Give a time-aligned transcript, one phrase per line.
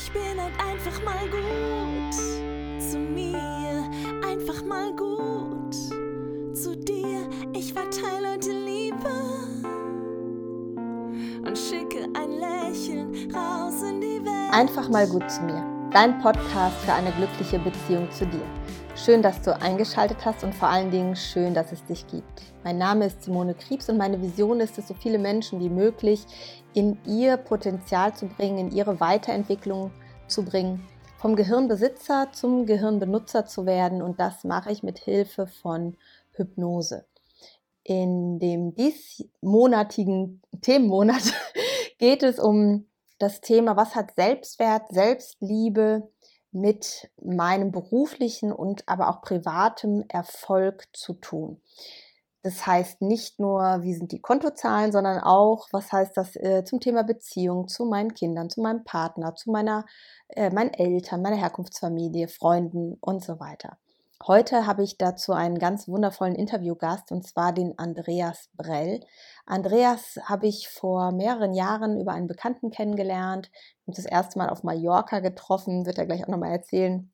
[0.00, 2.14] Ich bin halt einfach mal gut
[2.80, 3.90] zu mir,
[4.24, 5.74] einfach mal gut
[6.56, 7.28] zu dir.
[7.52, 9.10] Ich verteile heute Liebe
[11.44, 14.52] und schicke ein Lächeln raus in die Welt.
[14.52, 15.64] Einfach mal gut zu mir.
[15.90, 18.46] Dein Podcast für eine glückliche Beziehung zu dir.
[19.04, 22.42] Schön, dass du eingeschaltet hast und vor allen Dingen schön, dass es dich gibt.
[22.64, 26.26] Mein Name ist Simone Kriebs und meine Vision ist es, so viele Menschen wie möglich
[26.74, 29.92] in ihr Potenzial zu bringen, in ihre Weiterentwicklung
[30.26, 30.84] zu bringen,
[31.16, 35.96] vom Gehirnbesitzer zum Gehirnbenutzer zu werden und das mache ich mit Hilfe von
[36.32, 37.06] Hypnose.
[37.84, 41.22] In dem diesmonatigen Themenmonat
[41.98, 42.88] geht es um
[43.18, 46.08] das Thema, was hat Selbstwert, Selbstliebe,
[46.52, 51.60] mit meinem beruflichen und aber auch privatem Erfolg zu tun.
[52.42, 56.80] Das heißt nicht nur, wie sind die Kontozahlen, sondern auch, was heißt das äh, zum
[56.80, 59.84] Thema Beziehung zu meinen Kindern, zu meinem Partner, zu meiner,
[60.28, 63.76] äh, meinen Eltern, meiner Herkunftsfamilie, Freunden und so weiter.
[64.26, 69.00] Heute habe ich dazu einen ganz wundervollen Interviewgast und zwar den Andreas Brell.
[69.48, 73.50] Andreas habe ich vor mehreren Jahren über einen Bekannten kennengelernt,
[73.86, 77.10] uns das erste Mal auf Mallorca getroffen, wird er gleich auch nochmal erzählen,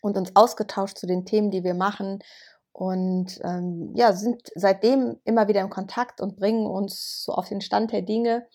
[0.00, 2.18] und uns ausgetauscht zu den Themen, die wir machen.
[2.72, 7.60] Und ähm, ja, sind seitdem immer wieder im Kontakt und bringen uns so auf den
[7.60, 8.46] Stand der Dinge.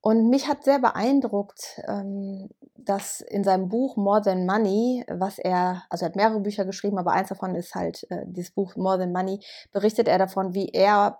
[0.00, 5.84] Und mich hat sehr beeindruckt, ähm, dass in seinem Buch More Than Money, was er,
[5.88, 8.98] also er hat mehrere Bücher geschrieben, aber eins davon ist halt äh, dieses Buch More
[8.98, 9.40] Than Money,
[9.72, 11.18] berichtet er davon, wie er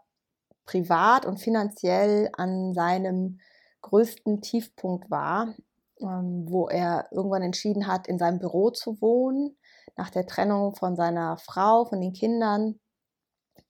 [0.64, 3.40] privat und finanziell an seinem
[3.82, 5.54] größten Tiefpunkt war,
[6.00, 9.56] ähm, wo er irgendwann entschieden hat, in seinem Büro zu wohnen,
[9.96, 12.78] nach der Trennung von seiner Frau, von den Kindern.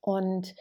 [0.00, 0.54] Und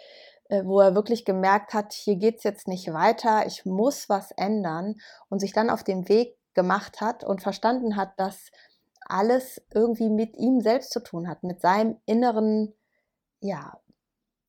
[0.49, 4.95] äh, wo er wirklich gemerkt hat, hier geht's jetzt nicht weiter, ich muss was ändern
[5.29, 8.51] und sich dann auf den Weg gemacht hat und verstanden hat, dass
[9.05, 12.73] alles irgendwie mit ihm selbst zu tun hat, mit seinem inneren,
[13.39, 13.79] ja,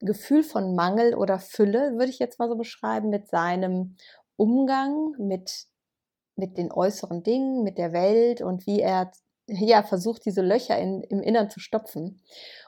[0.02, 3.96] Gefühl von Mangel oder Fülle, würde ich jetzt mal so beschreiben, mit seinem
[4.36, 5.66] Umgang mit,
[6.36, 9.12] mit den äußeren Dingen, mit der Welt und wie er
[9.46, 12.20] ja, versucht, diese Löcher in, im Innern zu stopfen.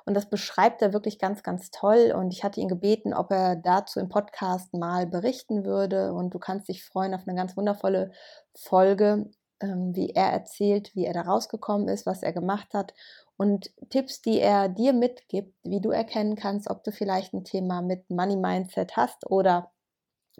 [0.04, 2.14] Und das beschreibt er wirklich ganz, ganz toll.
[2.16, 6.12] Und ich hatte ihn gebeten, ob er dazu im Podcast mal berichten würde.
[6.12, 8.12] Und du kannst dich freuen auf eine ganz wundervolle
[8.54, 9.30] Folge,
[9.60, 12.92] ähm, wie er erzählt, wie er da rausgekommen ist, was er gemacht hat
[13.36, 17.82] und Tipps, die er dir mitgibt, wie du erkennen kannst, ob du vielleicht ein Thema
[17.82, 19.72] mit Money Mindset hast oder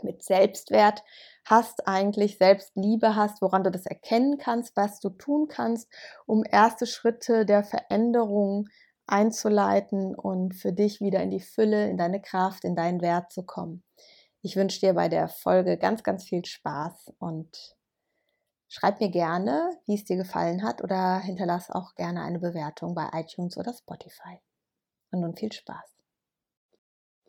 [0.03, 1.03] mit Selbstwert
[1.45, 5.89] hast, eigentlich Selbstliebe hast, woran du das erkennen kannst, was du tun kannst,
[6.27, 8.69] um erste Schritte der Veränderung
[9.07, 13.45] einzuleiten und für dich wieder in die Fülle, in deine Kraft, in deinen Wert zu
[13.45, 13.85] kommen.
[14.43, 17.77] Ich wünsche dir bei der Folge ganz, ganz viel Spaß und
[18.75, 23.09] schreib mir gerne, wie es dir gefallen hat oder hinterlass auch gerne eine Bewertung bei
[23.13, 24.41] iTunes oder Spotify.
[25.13, 25.95] Und nun viel Spaß.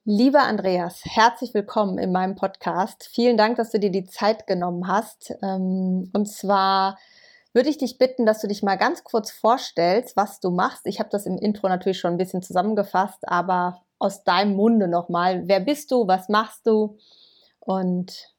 [0.05, 3.07] Lieber Andreas, herzlich willkommen in meinem Podcast.
[3.11, 5.35] Vielen Dank, dass du dir die Zeit genommen hast.
[5.43, 6.97] Ähm, und zwar
[7.53, 10.87] würde ich dich bitten, dass du dich mal ganz kurz vorstellst, was du machst.
[10.87, 15.43] Ich habe das im Intro natürlich schon ein bisschen zusammengefasst, aber aus deinem Munde nochmal.
[15.47, 16.07] Wer bist du?
[16.07, 16.97] Was machst du?
[17.59, 18.34] Und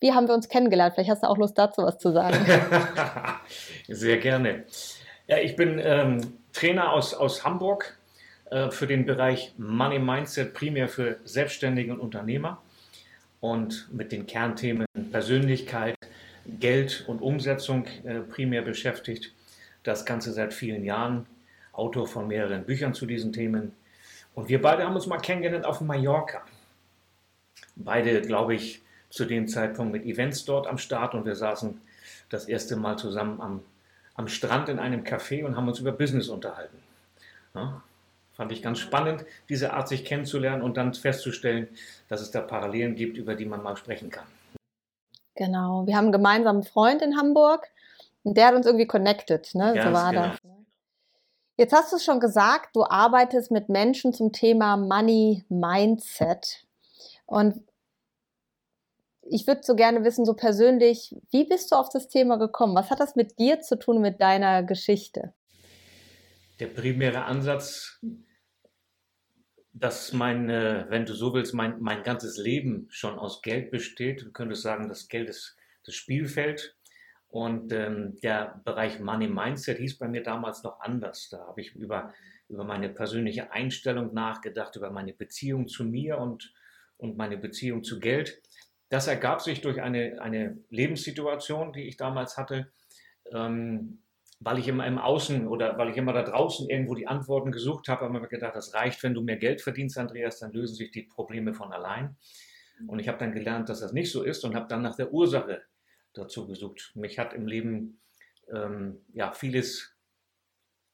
[0.00, 0.94] wie haben wir uns kennengelernt?
[0.94, 2.38] Vielleicht hast du auch Lust dazu was zu sagen.
[3.88, 4.64] Sehr gerne.
[5.26, 7.98] Ja, ich bin ähm, Trainer aus, aus Hamburg,
[8.50, 12.62] äh, für den Bereich Money Mindset, primär für Selbstständige und Unternehmer
[13.40, 15.96] und mit den Kernthemen Persönlichkeit,
[16.46, 19.32] Geld und Umsetzung äh, primär beschäftigt.
[19.82, 21.26] Das Ganze seit vielen Jahren,
[21.72, 23.72] Autor von mehreren Büchern zu diesen Themen.
[24.34, 26.42] Und wir beide haben uns mal kennengelernt auf Mallorca.
[27.76, 31.80] Beide, glaube ich, zu dem Zeitpunkt mit Events dort am Start und wir saßen
[32.28, 33.62] das erste Mal zusammen am,
[34.14, 36.78] am Strand in einem Café und haben uns über Business unterhalten.
[37.54, 37.82] Ja,
[38.38, 41.66] Fand ich ganz spannend, diese Art sich kennenzulernen und dann festzustellen,
[42.08, 44.26] dass es da Parallelen gibt, über die man mal sprechen kann.
[45.34, 47.66] Genau, wir haben einen gemeinsamen Freund in Hamburg
[48.22, 49.74] und der hat uns irgendwie connected, ne?
[49.82, 50.28] so war genau.
[50.28, 50.44] das.
[50.44, 50.66] Ne?
[51.56, 56.64] Jetzt hast du es schon gesagt, du arbeitest mit Menschen zum Thema Money Mindset.
[57.26, 57.60] Und
[59.30, 62.74] ich würde so gerne wissen, so persönlich, wie bist du auf das Thema gekommen?
[62.74, 65.32] Was hat das mit dir zu tun, mit deiner Geschichte?
[66.60, 68.00] Der primäre Ansatz
[69.78, 74.22] dass mein, wenn du so willst, mein, mein ganzes Leben schon aus Geld besteht.
[74.22, 76.76] Du könntest sagen, das Geld ist das Spielfeld.
[77.28, 81.28] Und ähm, der Bereich Money Mindset hieß bei mir damals noch anders.
[81.30, 82.12] Da habe ich über,
[82.48, 86.52] über meine persönliche Einstellung nachgedacht, über meine Beziehung zu mir und,
[86.96, 88.40] und meine Beziehung zu Geld.
[88.88, 92.72] Das ergab sich durch eine, eine Lebenssituation, die ich damals hatte,
[93.32, 94.02] ähm,
[94.40, 97.88] weil ich immer im Außen oder weil ich immer da draußen irgendwo die Antworten gesucht
[97.88, 100.76] habe, habe ich mir gedacht, das reicht, wenn du mehr Geld verdienst, Andreas, dann lösen
[100.76, 102.16] sich die Probleme von allein.
[102.86, 105.12] Und ich habe dann gelernt, dass das nicht so ist und habe dann nach der
[105.12, 105.62] Ursache
[106.12, 106.92] dazu gesucht.
[106.94, 108.00] Mich hat im Leben
[108.52, 109.96] ähm, ja vieles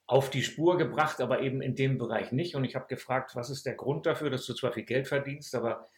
[0.06, 2.56] auf die Spur gebracht, aber eben in dem Bereich nicht.
[2.56, 5.54] Und ich habe gefragt, was ist der Grund dafür, dass du zwar viel Geld verdienst,
[5.54, 5.88] aber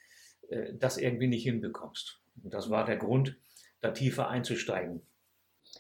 [0.51, 2.21] äh, das irgendwie nicht hinbekommst.
[2.43, 3.37] Und das war der Grund,
[3.81, 5.03] da tiefer einzusteigen.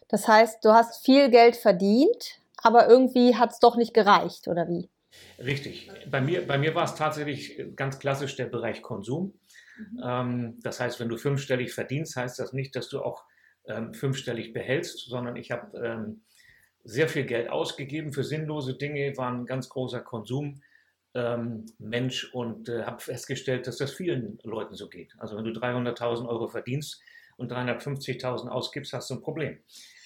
[0.08, 4.68] Das heißt, du hast viel Geld verdient, aber irgendwie hat es doch nicht gereicht, oder
[4.68, 4.88] wie?
[5.38, 5.90] Richtig.
[6.10, 9.34] Bei mir, bei mir war es tatsächlich ganz klassisch der Bereich Konsum.
[9.78, 10.02] Mhm.
[10.02, 13.24] Ähm, das heißt, wenn du fünfstellig verdienst, heißt das nicht, dass du auch
[13.66, 16.22] ähm, fünfstellig behältst, sondern ich habe ähm,
[16.84, 20.00] sehr viel Geld ausgegeben für sinnlose Dinge, war ein ganz großer
[21.16, 25.14] Konsummensch und äh, habe festgestellt, dass das vielen Leuten so geht.
[25.18, 27.00] Also wenn du 300.000 Euro verdienst
[27.36, 29.58] und 350.000 ausgibst, hast du ein Problem.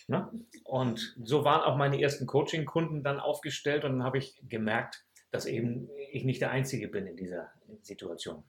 [0.06, 0.28] Ne?
[0.64, 5.46] Und so waren auch meine ersten Coaching-Kunden dann aufgestellt und dann habe ich gemerkt, dass
[5.46, 7.50] eben ich nicht der Einzige bin in dieser
[7.82, 8.42] Situation.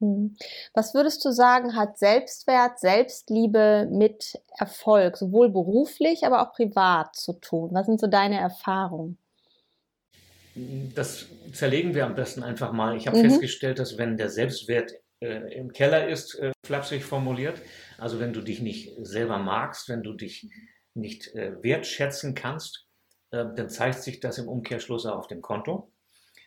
[0.00, 0.36] Hm.
[0.74, 7.34] Was würdest du sagen, hat Selbstwert, Selbstliebe mit Erfolg, sowohl beruflich, aber auch privat zu
[7.34, 7.70] tun?
[7.72, 9.18] Was sind so deine Erfahrungen?
[10.94, 12.96] Das zerlegen wir am besten einfach mal.
[12.96, 13.30] Ich habe mhm.
[13.30, 17.60] festgestellt, dass wenn der Selbstwert äh, im Keller ist, äh, flapsig formuliert,
[17.98, 20.48] also wenn du dich nicht selber magst, wenn du dich
[20.94, 22.86] nicht äh, wertschätzen kannst,
[23.30, 25.92] äh, dann zeigt sich das im Umkehrschluss auf dem Konto.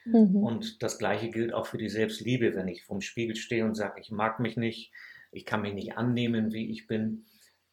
[0.05, 0.35] Mhm.
[0.35, 4.01] Und das Gleiche gilt auch für die Selbstliebe, wenn ich vorm Spiegel stehe und sage,
[4.01, 4.91] ich mag mich nicht,
[5.31, 7.25] ich kann mich nicht annehmen, wie ich bin,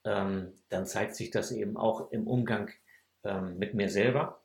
[0.05, 2.71] ähm, dann zeigt sich das eben auch im Umgang
[3.25, 4.38] ähm, mit mir selber.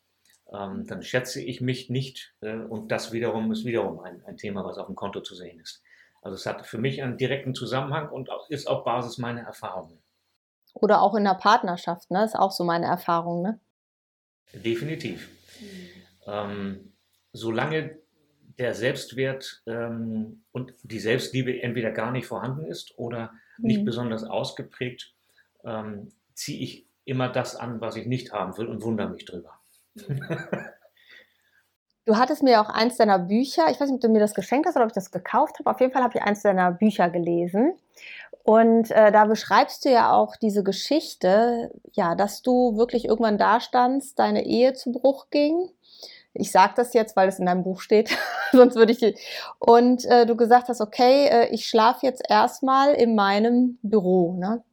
[0.54, 4.64] Ähm, dann schätze ich mich nicht äh, und das wiederum ist wiederum ein, ein Thema,
[4.64, 5.82] was auf dem Konto zu sehen ist.
[6.22, 10.02] Also es hat für mich einen direkten Zusammenhang und ist auf Basis meiner Erfahrungen.
[10.74, 12.24] Oder auch in der Partnerschaft, ne?
[12.24, 13.60] Ist auch so meine Erfahrung, ne?
[14.54, 15.30] Definitiv.
[15.60, 15.90] Mhm.
[16.26, 16.94] Ähm,
[17.34, 17.98] solange
[18.58, 23.86] der Selbstwert ähm, und die Selbstliebe entweder gar nicht vorhanden ist oder nicht mhm.
[23.86, 25.14] besonders ausgeprägt,
[25.64, 29.60] ähm, ziehe ich immer das an, was ich nicht haben will und wundere mich drüber.
[32.06, 34.68] Du hattest mir auch eins deiner Bücher, ich weiß nicht, ob du mir das geschenkt
[34.68, 37.10] hast oder ob ich das gekauft habe, auf jeden Fall habe ich eins deiner Bücher
[37.10, 37.78] gelesen.
[38.44, 43.62] Und äh, da beschreibst du ja auch diese Geschichte, ja, dass du wirklich irgendwann da
[43.62, 45.70] standst, deine Ehe zu Bruch ging
[46.34, 48.18] ich sage das jetzt, weil es in deinem Buch steht,
[48.52, 49.16] sonst würde ich.
[49.60, 54.34] Und äh, du gesagt hast, okay, äh, ich schlafe jetzt erstmal in meinem Büro.
[54.34, 54.64] Ne?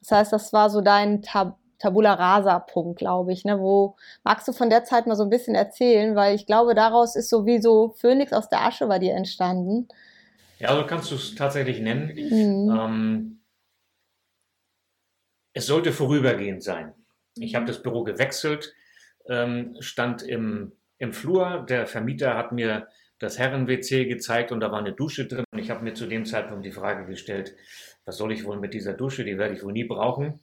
[0.00, 3.44] Das heißt, das war so dein Tab Tabula Rasa-Punkt, glaube ich.
[3.44, 3.58] Ne?
[3.58, 6.14] Wo magst du von der Zeit mal so ein bisschen erzählen?
[6.16, 9.88] Weil ich glaube, daraus ist sowieso Phönix aus der Asche bei dir entstanden.
[10.58, 12.12] Ja, so kannst du es tatsächlich nennen.
[12.14, 12.78] Mhm.
[12.78, 13.40] Ähm,
[15.52, 16.94] es sollte vorübergehend sein.
[17.36, 18.74] Ich habe das Büro gewechselt,
[19.28, 21.64] ähm, stand im im Flur.
[21.68, 22.88] Der Vermieter hat mir
[23.18, 25.44] das Herren-WC gezeigt und da war eine Dusche drin.
[25.52, 27.56] Und ich habe mir zu dem Zeitpunkt die Frage gestellt,
[28.04, 29.24] was soll ich wohl mit dieser Dusche?
[29.24, 30.40] Die werde ich wohl nie brauchen.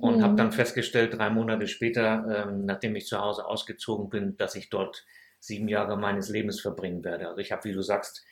[0.00, 0.22] Und mhm.
[0.22, 4.70] habe dann festgestellt, drei Monate später, ähm, nachdem ich zu Hause ausgezogen bin, dass ich
[4.70, 5.04] dort
[5.40, 7.28] sieben Jahre meines Lebens verbringen werde.
[7.28, 8.24] Also ich habe, wie du sagst,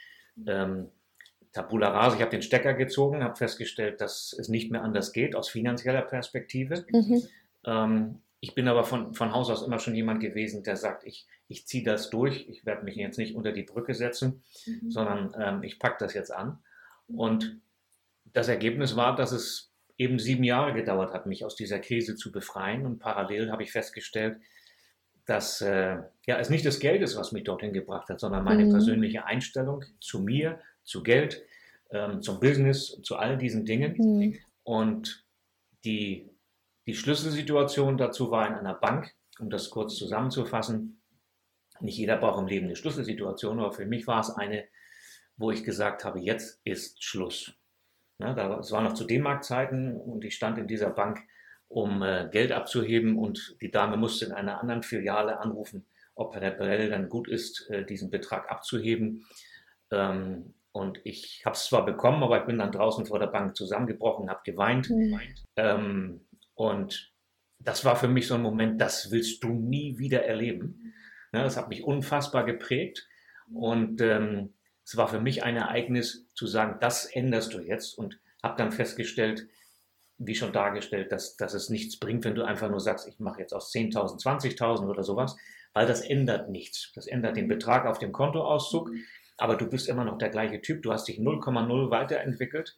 [0.46, 0.88] ähm,
[1.52, 5.34] Tabula rasa, ich habe den Stecker gezogen, habe festgestellt, dass es nicht mehr anders geht
[5.34, 6.84] aus finanzieller Perspektive.
[6.90, 7.22] Mhm.
[7.64, 11.26] Ähm, ich bin aber von, von Haus aus immer schon jemand gewesen, der sagt, ich,
[11.48, 14.90] ich ziehe das durch, ich werde mich jetzt nicht unter die Brücke setzen, mhm.
[14.90, 16.58] sondern ähm, ich packe das jetzt an.
[17.08, 17.58] Und
[18.32, 19.67] das Ergebnis war, dass es
[19.98, 22.86] eben sieben Jahre gedauert hat, mich aus dieser Krise zu befreien.
[22.86, 24.38] Und parallel habe ich festgestellt,
[25.26, 28.64] dass äh, ja, es nicht das Geld ist, was mich dorthin gebracht hat, sondern meine
[28.64, 28.70] mhm.
[28.70, 31.42] persönliche Einstellung zu mir, zu Geld,
[31.90, 33.96] ähm, zum Business, zu all diesen Dingen.
[33.98, 34.38] Mhm.
[34.62, 35.24] Und
[35.84, 36.30] die
[36.88, 41.02] die Schlüsselsituation dazu war in einer Bank, um das kurz zusammenzufassen.
[41.80, 44.64] Nicht jeder braucht im Leben eine Schlüsselsituation, aber für mich war es eine,
[45.36, 47.52] wo ich gesagt habe, jetzt ist Schluss.
[48.18, 51.20] Ja, das war noch zu D-Mark-Zeiten und ich stand in dieser Bank,
[51.68, 56.50] um äh, Geld abzuheben und die Dame musste in einer anderen Filiale anrufen, ob Herr
[56.50, 59.26] Brell dann gut ist, äh, diesen Betrag abzuheben.
[59.90, 63.56] Ähm, und ich habe es zwar bekommen, aber ich bin dann draußen vor der Bank
[63.56, 64.90] zusammengebrochen, habe geweint.
[64.90, 65.20] Mhm.
[65.56, 67.12] Ähm, und
[67.60, 70.94] das war für mich so ein Moment, das willst du nie wieder erleben.
[71.32, 73.06] Ja, das hat mich unfassbar geprägt.
[73.52, 77.98] Und ähm, es war für mich ein Ereignis zu sagen, das änderst du jetzt.
[77.98, 79.48] Und habe dann festgestellt,
[80.18, 83.40] wie schon dargestellt, dass, dass es nichts bringt, wenn du einfach nur sagst, ich mache
[83.40, 85.36] jetzt aus 10.000 20.000 oder sowas,
[85.74, 86.92] weil das ändert nichts.
[86.94, 88.90] Das ändert den Betrag auf dem Kontoauszug,
[89.36, 90.82] aber du bist immer noch der gleiche Typ.
[90.82, 92.76] Du hast dich 0,0 weiterentwickelt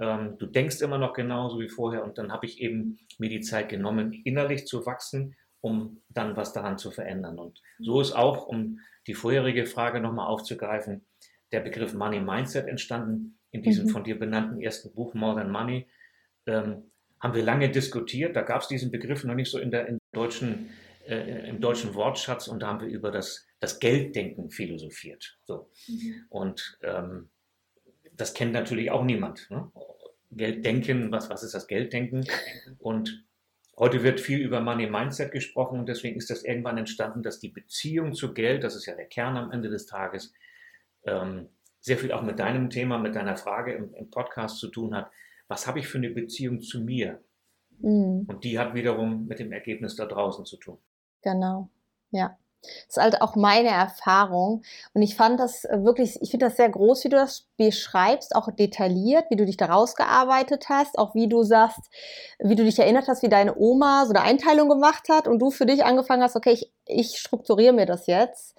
[0.00, 3.42] Ähm, du denkst immer noch genauso wie vorher und dann habe ich eben mir die
[3.42, 7.38] Zeit genommen, innerlich zu wachsen, um dann was daran zu verändern.
[7.38, 11.04] Und so ist auch, um die vorherige Frage nochmal aufzugreifen,
[11.52, 13.90] der Begriff Money Mindset entstanden in diesem mhm.
[13.90, 15.86] von dir benannten ersten Buch More Than Money.
[16.46, 16.90] Ähm,
[17.20, 18.34] haben wir lange diskutiert.
[18.34, 20.70] Da gab es diesen Begriff noch nicht so in der, in deutschen,
[21.06, 25.38] äh, im deutschen Wortschatz und da haben wir über das, das Gelddenken philosophiert.
[25.44, 25.70] So.
[25.86, 26.24] Mhm.
[26.30, 27.28] Und ähm,
[28.16, 29.48] das kennt natürlich auch niemand.
[29.50, 29.70] Ne?
[30.32, 32.26] Gelddenken, was, was ist das Gelddenken?
[32.78, 33.24] Und
[33.76, 37.50] heute wird viel über Money Mindset gesprochen und deswegen ist das irgendwann entstanden, dass die
[37.50, 40.32] Beziehung zu Geld, das ist ja der Kern am Ende des Tages,
[41.04, 41.48] ähm,
[41.80, 45.10] sehr viel auch mit deinem Thema, mit deiner Frage im, im Podcast zu tun hat.
[45.48, 47.22] Was habe ich für eine Beziehung zu mir?
[47.78, 48.26] Mhm.
[48.28, 50.78] Und die hat wiederum mit dem Ergebnis da draußen zu tun.
[51.22, 51.68] Genau,
[52.10, 52.36] ja.
[52.86, 54.62] Das ist halt auch meine Erfahrung.
[54.94, 58.48] Und ich fand das wirklich, ich finde das sehr groß, wie du das beschreibst, auch
[58.52, 61.80] detailliert, wie du dich da rausgearbeitet hast, auch wie du sagst,
[62.38, 65.50] wie du dich erinnert hast, wie deine Oma so eine Einteilung gemacht hat und du
[65.50, 68.56] für dich angefangen hast, okay, ich, ich strukturiere mir das jetzt.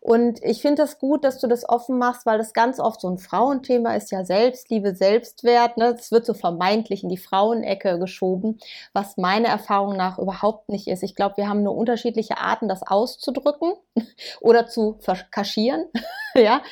[0.00, 3.08] Und ich finde das gut, dass du das offen machst, weil das ganz oft so
[3.08, 5.76] ein Frauenthema ist ja Selbstliebe, Selbstwert.
[5.76, 5.96] Ne?
[6.10, 8.58] Wird so vermeintlich in die Frauenecke geschoben,
[8.92, 11.02] was meiner Erfahrung nach überhaupt nicht ist.
[11.02, 13.72] Ich glaube, wir haben nur unterschiedliche Arten, das auszudrücken
[14.40, 14.98] oder zu
[15.30, 15.86] kaschieren.
[16.34, 16.62] ja,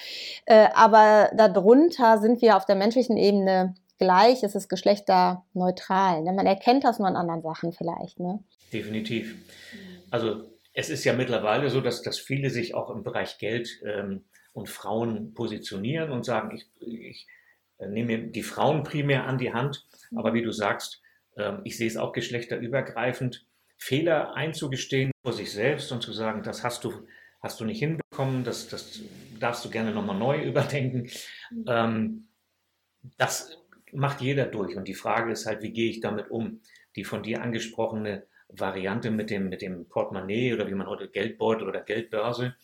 [0.45, 4.43] äh, aber darunter sind wir auf der menschlichen Ebene gleich.
[4.43, 6.23] Es ist geschlechterneutral.
[6.23, 6.33] Ne?
[6.33, 8.21] Man erkennt das nur an anderen Sachen vielleicht.
[8.21, 8.41] Ne?
[8.73, 9.37] Definitiv.
[10.11, 14.25] Also es ist ja mittlerweile so, dass, dass viele sich auch im Bereich Geld ähm,
[14.53, 17.27] und Frauen positionieren und sagen, ich, ich
[17.79, 21.03] äh, nehme die Frauen primär an die Hand, aber wie du sagst,
[21.37, 26.63] äh, ich sehe es auch geschlechterübergreifend, Fehler einzugestehen vor sich selbst und zu sagen, das
[26.63, 27.07] hast du,
[27.41, 29.01] hast du nicht hinbekommen, das, das
[29.41, 31.11] darfst du gerne nochmal neu überdenken.
[31.67, 32.29] Ähm,
[33.19, 33.59] das
[33.93, 34.77] macht jeder durch.
[34.77, 36.61] Und die Frage ist halt, wie gehe ich damit um?
[36.95, 41.69] Die von dir angesprochene Variante mit dem, mit dem Portemonnaie oder wie man heute Geldbeutel
[41.69, 42.55] oder Geldbörse,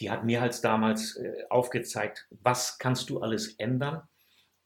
[0.00, 4.02] die hat mir halt damals äh, aufgezeigt, was kannst du alles ändern,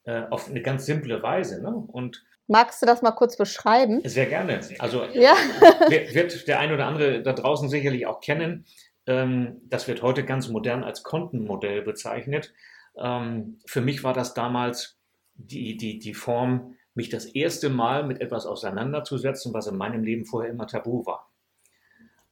[0.05, 1.63] äh, auf eine ganz simple Weise.
[1.63, 1.75] Ne?
[1.75, 4.03] Und Magst du das mal kurz beschreiben?
[4.05, 4.61] Sehr gerne.
[4.79, 5.35] Also ja.
[5.89, 8.67] wird der ein oder andere da draußen sicherlich auch kennen.
[9.07, 12.53] Ähm, das wird heute ganz modern als Kontenmodell bezeichnet.
[12.97, 14.99] Ähm, für mich war das damals
[15.35, 20.25] die, die, die Form, mich das erste Mal mit etwas auseinanderzusetzen, was in meinem Leben
[20.25, 21.33] vorher immer tabu war.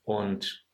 [0.03, 0.67] Und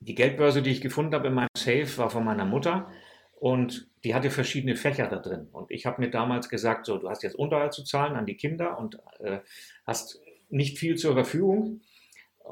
[0.00, 2.90] die Geldbörse, die ich gefunden habe in meinem Safe, war von meiner Mutter
[3.34, 5.48] und die hatte verschiedene Fächer da drin.
[5.52, 8.36] Und ich habe mir damals gesagt, so, du hast jetzt Unterhalt zu zahlen an die
[8.36, 9.40] Kinder und äh,
[9.86, 11.80] hast nicht viel zur Verfügung.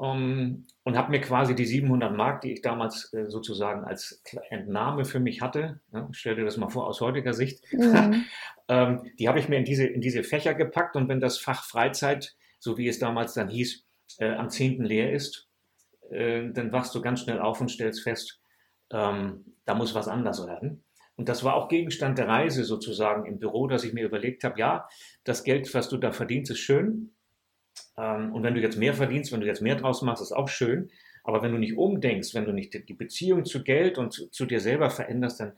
[0.01, 5.05] Ähm, und habe mir quasi die 700 Mark, die ich damals äh, sozusagen als Entnahme
[5.05, 8.25] für mich hatte, ne, stell dir das mal vor aus heutiger Sicht, mhm.
[8.67, 11.63] ähm, die habe ich mir in diese, in diese Fächer gepackt und wenn das Fach
[11.63, 13.85] Freizeit, so wie es damals dann hieß,
[14.17, 14.83] äh, am 10.
[14.83, 15.47] leer ist,
[16.09, 18.41] äh, dann wachst du ganz schnell auf und stellst fest,
[18.91, 20.83] ähm, da muss was anders werden.
[21.15, 24.59] Und das war auch Gegenstand der Reise sozusagen im Büro, dass ich mir überlegt habe,
[24.59, 24.89] ja,
[25.23, 27.13] das Geld, was du da verdienst, ist schön,
[27.97, 30.89] und wenn du jetzt mehr verdienst, wenn du jetzt mehr draus machst, ist auch schön.
[31.23, 34.45] Aber wenn du nicht umdenkst, wenn du nicht die Beziehung zu Geld und zu, zu
[34.45, 35.53] dir selber veränderst, dann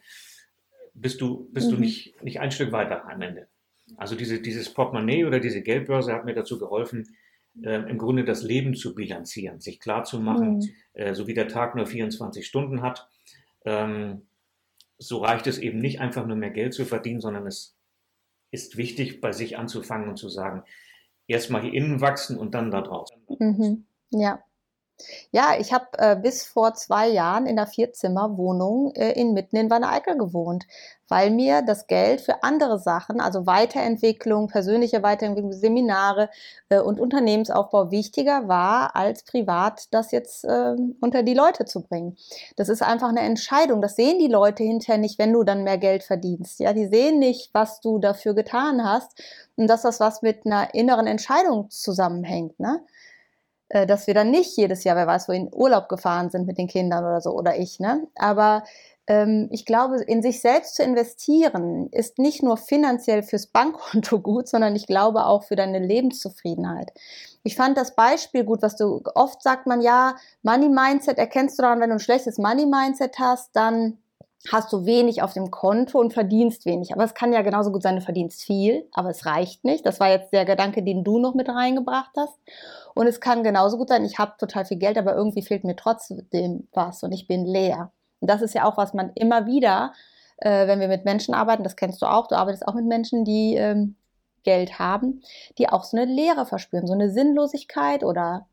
[0.94, 1.76] bist du, bist mhm.
[1.76, 3.48] du nicht, nicht ein Stück weiter am Ende.
[3.98, 7.16] Also diese, dieses Portemonnaie oder diese Geldbörse hat mir dazu geholfen,
[7.62, 10.70] äh, im Grunde das Leben zu bilanzieren, sich klar zu machen, mhm.
[10.94, 13.08] äh, so wie der Tag nur 24 Stunden hat.
[13.66, 14.24] Ähm,
[14.98, 17.78] so reicht es eben nicht einfach nur mehr Geld zu verdienen, sondern es
[18.52, 20.64] ist wichtig, bei sich anzufangen und zu sagen,
[21.28, 23.18] erstmal hier innen wachsen und dann da draußen.
[23.40, 23.86] Mhm.
[24.12, 24.44] Ja.
[25.32, 29.70] Ja, ich habe äh, bis vor zwei Jahren in einer Vierzimmerwohnung äh, in mitten in
[29.70, 30.66] Wanne-Eickel gewohnt,
[31.10, 36.30] weil mir das Geld für andere Sachen, also Weiterentwicklung, persönliche Weiterentwicklung, Seminare
[36.70, 42.16] äh, und Unternehmensaufbau wichtiger war, als privat das jetzt äh, unter die Leute zu bringen.
[42.56, 43.82] Das ist einfach eine Entscheidung.
[43.82, 46.60] Das sehen die Leute hinterher nicht, wenn du dann mehr Geld verdienst.
[46.60, 49.22] Ja, die sehen nicht, was du dafür getan hast
[49.56, 52.60] und dass das was mit einer inneren Entscheidung zusammenhängt.
[52.60, 52.82] Ne?
[53.74, 56.60] Äh, dass wir dann nicht jedes Jahr, wer weiß, wo in Urlaub gefahren sind mit
[56.60, 58.08] den Kindern oder so oder ich, ne?
[58.16, 58.64] Aber
[59.08, 64.48] ähm, ich glaube, in sich selbst zu investieren ist nicht nur finanziell fürs Bankkonto gut,
[64.48, 66.92] sondern ich glaube auch für deine Lebenszufriedenheit.
[67.42, 71.64] Ich fand das Beispiel gut, was du oft sagt man ja, Money Mindset erkennst du
[71.64, 73.98] daran, wenn du ein schlechtes Money Mindset hast, dann
[74.52, 76.94] hast du wenig auf dem Konto und verdienst wenig.
[76.94, 79.86] Aber es kann ja genauso gut sein, du verdienst viel, aber es reicht nicht.
[79.86, 82.38] Das war jetzt der Gedanke, den du noch mit reingebracht hast.
[82.94, 85.76] Und es kann genauso gut sein, ich habe total viel Geld, aber irgendwie fehlt mir
[85.76, 87.92] trotzdem was und ich bin leer.
[88.20, 89.94] Und das ist ja auch, was man immer wieder,
[90.38, 93.24] äh, wenn wir mit Menschen arbeiten, das kennst du auch, du arbeitest auch mit Menschen,
[93.24, 93.96] die ähm,
[94.44, 95.22] Geld haben,
[95.58, 98.48] die auch so eine Leere verspüren, so eine Sinnlosigkeit oder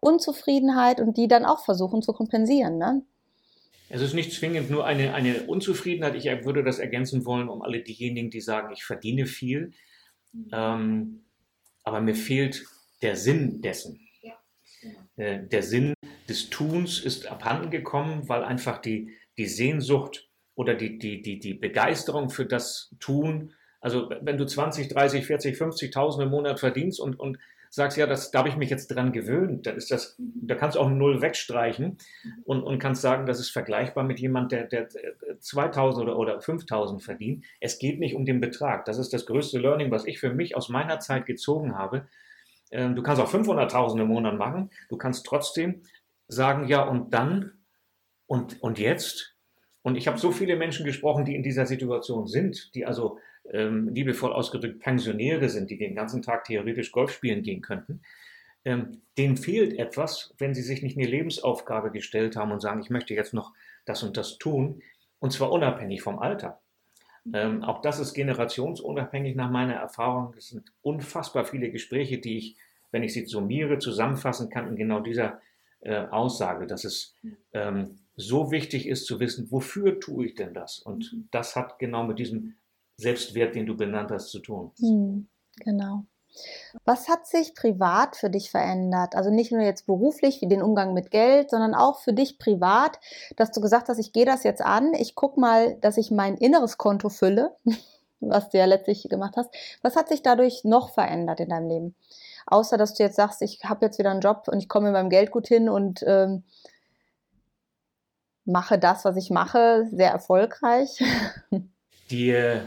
[0.00, 2.78] Unzufriedenheit und die dann auch versuchen zu kompensieren.
[2.78, 3.02] Ne?
[3.92, 6.14] Es ist nicht zwingend nur eine, eine Unzufriedenheit.
[6.14, 9.72] Ich würde das ergänzen wollen, um alle diejenigen, die sagen, ich verdiene viel,
[10.32, 10.48] mhm.
[10.52, 11.24] ähm,
[11.82, 12.64] aber mir fehlt
[13.02, 14.00] der Sinn dessen.
[14.22, 14.34] Ja,
[14.80, 15.00] genau.
[15.16, 15.94] äh, der Sinn
[16.28, 21.54] des Tuns ist abhanden gekommen, weil einfach die, die Sehnsucht oder die, die, die, die
[21.54, 27.18] Begeisterung für das Tun, also wenn du 20, 30, 40, 50.000 im Monat verdienst und,
[27.18, 27.38] und
[27.70, 30.76] sagst, ja, das, da habe ich mich jetzt dran gewöhnt, dann ist das, da kannst
[30.76, 31.98] du auch Null wegstreichen
[32.44, 34.88] und, und kannst sagen, das ist vergleichbar mit jemand, der, der
[35.38, 37.44] 2000 oder, oder 5000 verdient.
[37.60, 38.84] Es geht nicht um den Betrag.
[38.86, 42.08] Das ist das größte Learning, was ich für mich aus meiner Zeit gezogen habe.
[42.72, 44.70] Ähm, du kannst auch 500.000 im Monat machen.
[44.88, 45.82] Du kannst trotzdem
[46.26, 47.52] sagen, ja, und dann
[48.26, 49.36] und, und jetzt?
[49.82, 53.18] Und ich habe so viele Menschen gesprochen, die in dieser Situation sind, die also
[53.52, 58.02] ähm, liebevoll ausgedrückt Pensionäre sind, die den ganzen Tag theoretisch Golf spielen gehen könnten,
[58.64, 62.90] ähm, denen fehlt etwas, wenn sie sich nicht eine Lebensaufgabe gestellt haben und sagen, ich
[62.90, 63.52] möchte jetzt noch
[63.84, 64.82] das und das tun,
[65.18, 66.60] und zwar unabhängig vom Alter.
[67.32, 70.34] Ähm, auch das ist generationsunabhängig nach meiner Erfahrung.
[70.36, 72.56] Es sind unfassbar viele Gespräche, die ich,
[72.90, 75.40] wenn ich sie summiere, zusammenfassen kann in genau dieser
[75.80, 77.14] äh, Aussage, dass es
[77.52, 80.78] ähm, so wichtig ist zu wissen, wofür tue ich denn das?
[80.78, 81.28] Und mhm.
[81.30, 82.54] das hat genau mit diesem
[83.00, 84.72] Selbstwert, den du benannt hast, zu tun.
[84.78, 86.04] Hm, genau.
[86.84, 89.16] Was hat sich privat für dich verändert?
[89.16, 92.98] Also nicht nur jetzt beruflich wie den Umgang mit Geld, sondern auch für dich privat,
[93.36, 96.36] dass du gesagt hast, ich gehe das jetzt an, ich gucke mal, dass ich mein
[96.36, 97.56] inneres Konto fülle,
[98.20, 99.50] was du ja letztlich gemacht hast.
[99.82, 101.94] Was hat sich dadurch noch verändert in deinem Leben?
[102.46, 104.94] Außer dass du jetzt sagst, ich habe jetzt wieder einen Job und ich komme mit
[104.94, 106.44] meinem Geld gut hin und ähm,
[108.44, 111.02] mache das, was ich mache, sehr erfolgreich.
[112.10, 112.60] Die äh,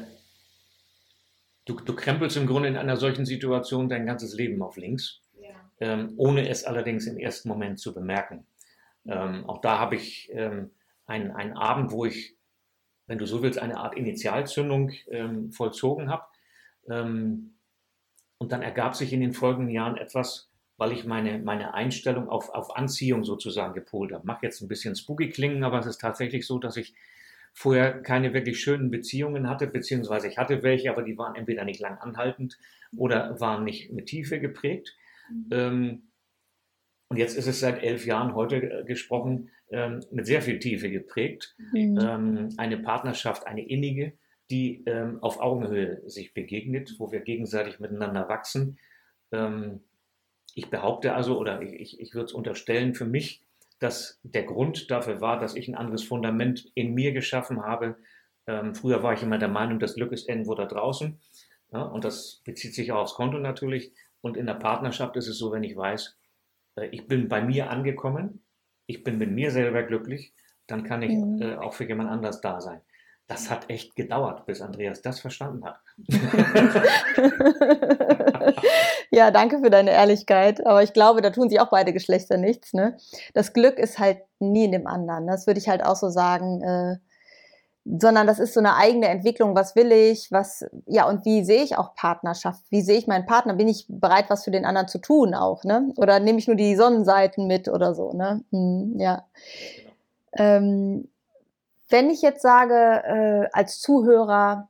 [1.66, 5.50] du, du krempelst im Grunde in einer solchen Situation dein ganzes Leben auf links, ja.
[5.80, 8.46] ähm, ohne es allerdings im ersten Moment zu bemerken.
[9.06, 10.72] Ähm, auch da habe ich ähm,
[11.06, 12.36] einen, einen Abend, wo ich,
[13.08, 16.26] wenn du so willst, eine Art Initialzündung ähm, vollzogen habe.
[16.90, 17.56] Ähm,
[18.38, 22.50] und dann ergab sich in den folgenden Jahren etwas, weil ich meine, meine Einstellung auf,
[22.50, 24.26] auf Anziehung sozusagen gepolt habe.
[24.26, 26.94] Mach jetzt ein bisschen spooky klingen, aber es ist tatsächlich so, dass ich
[27.54, 31.80] vorher keine wirklich schönen Beziehungen hatte, beziehungsweise ich hatte welche, aber die waren entweder nicht
[31.80, 32.58] lang anhaltend
[32.98, 34.96] oder waren nicht mit Tiefe geprägt.
[35.30, 35.48] Mhm.
[35.52, 36.02] Ähm,
[37.10, 40.90] und jetzt ist es seit elf Jahren heute äh, gesprochen ähm, mit sehr viel Tiefe
[40.90, 41.56] geprägt.
[41.72, 42.00] Mhm.
[42.02, 44.14] Ähm, eine Partnerschaft, eine innige,
[44.50, 48.80] die ähm, auf Augenhöhe sich begegnet, wo wir gegenseitig miteinander wachsen.
[49.32, 49.82] Ähm,
[50.56, 53.44] ich behaupte also, oder ich, ich würde es unterstellen, für mich
[53.84, 57.98] dass der Grund dafür war, dass ich ein anderes Fundament in mir geschaffen habe.
[58.48, 61.20] Ähm, früher war ich immer der Meinung, das Glück ist irgendwo da draußen.
[61.74, 63.92] Ja, und das bezieht sich auch aufs Konto natürlich.
[64.22, 66.16] Und in der Partnerschaft ist es so, wenn ich weiß,
[66.78, 68.46] äh, ich bin bei mir angekommen,
[68.86, 70.34] ich bin mit mir selber glücklich,
[70.66, 71.42] dann kann ich mhm.
[71.42, 72.82] äh, auch für jemand anders da sein.
[73.28, 75.80] Das hat echt gedauert, bis Andreas das verstanden hat.
[79.12, 80.66] ja, danke für deine Ehrlichkeit.
[80.66, 82.74] Aber ich glaube, da tun sich auch beide Geschlechter nichts.
[82.74, 82.98] Ne?
[83.34, 85.28] Das Glück ist halt nie in dem anderen.
[85.28, 86.62] Das würde ich halt auch so sagen.
[86.62, 86.98] Äh,
[87.86, 89.56] sondern das ist so eine eigene Entwicklung.
[89.56, 90.32] Was will ich?
[90.32, 92.64] Was, ja, und wie sehe ich auch Partnerschaft?
[92.70, 93.54] Wie sehe ich meinen Partner?
[93.54, 95.92] Bin ich bereit, was für den anderen zu tun auch, ne?
[95.98, 98.44] Oder nehme ich nur die Sonnenseiten mit oder so, ne?
[98.52, 99.26] Hm, ja.
[100.38, 101.10] Ähm,
[101.94, 104.68] wenn ich jetzt sage, äh, als Zuhörer,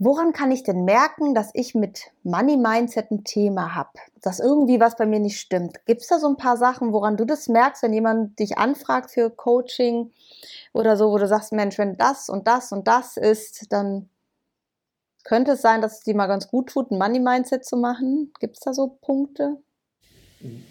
[0.00, 3.90] woran kann ich denn merken, dass ich mit Money Mindset ein Thema habe,
[4.22, 5.86] dass irgendwie was bei mir nicht stimmt?
[5.86, 9.12] Gibt es da so ein paar Sachen, woran du das merkst, wenn jemand dich anfragt
[9.12, 10.10] für Coaching
[10.72, 14.08] oder so, wo du sagst, Mensch, wenn das und das und das ist, dann
[15.22, 18.32] könnte es sein, dass es dir mal ganz gut tut, ein Money Mindset zu machen?
[18.40, 19.58] Gibt es da so Punkte?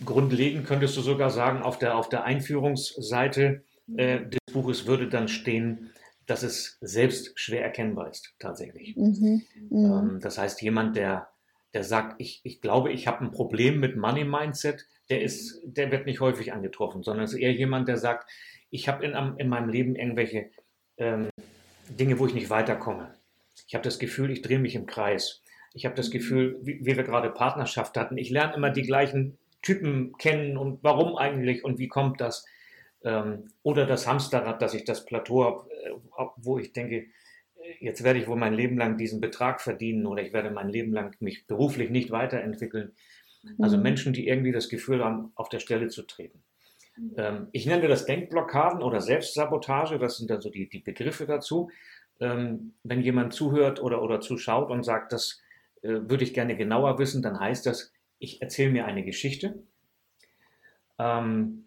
[0.03, 3.63] Grundlegend könntest du sogar sagen, auf der, auf der Einführungsseite
[3.95, 4.19] äh,
[4.57, 5.91] Buches würde dann stehen,
[6.25, 8.95] dass es selbst schwer erkennbar ist, tatsächlich.
[8.95, 9.43] Mhm.
[9.69, 9.85] Mhm.
[9.85, 11.29] Ähm, das heißt, jemand, der,
[11.73, 15.91] der sagt, ich, ich glaube, ich habe ein Problem mit Money Mindset, der, ist, der
[15.91, 18.29] wird nicht häufig angetroffen, sondern es ist eher jemand, der sagt,
[18.69, 20.49] ich habe in, in meinem Leben irgendwelche
[20.97, 21.29] ähm,
[21.87, 23.13] Dinge, wo ich nicht weiterkomme.
[23.67, 25.41] Ich habe das Gefühl, ich drehe mich im Kreis.
[25.73, 29.37] Ich habe das Gefühl, wie, wie wir gerade Partnerschaft hatten, ich lerne immer die gleichen
[29.61, 32.45] Typen kennen und warum eigentlich und wie kommt das.
[33.03, 37.07] Ähm, oder das Hamsterrad, dass ich das Plateau habe, äh, wo ich denke,
[37.79, 40.93] jetzt werde ich wohl mein Leben lang diesen Betrag verdienen oder ich werde mein Leben
[40.93, 42.93] lang mich beruflich nicht weiterentwickeln.
[43.59, 43.83] Also mhm.
[43.83, 46.43] Menschen, die irgendwie das Gefühl haben, auf der Stelle zu treten.
[46.97, 47.13] Mhm.
[47.17, 51.69] Ähm, ich nenne das Denkblockaden oder Selbstsabotage, das sind dann so die, die Begriffe dazu.
[52.19, 55.41] Ähm, wenn jemand zuhört oder, oder zuschaut und sagt, dass
[55.81, 59.59] äh, würde ich gerne genauer wissen, dann heißt das, ich erzähle mir eine Geschichte.
[60.97, 61.66] Ähm,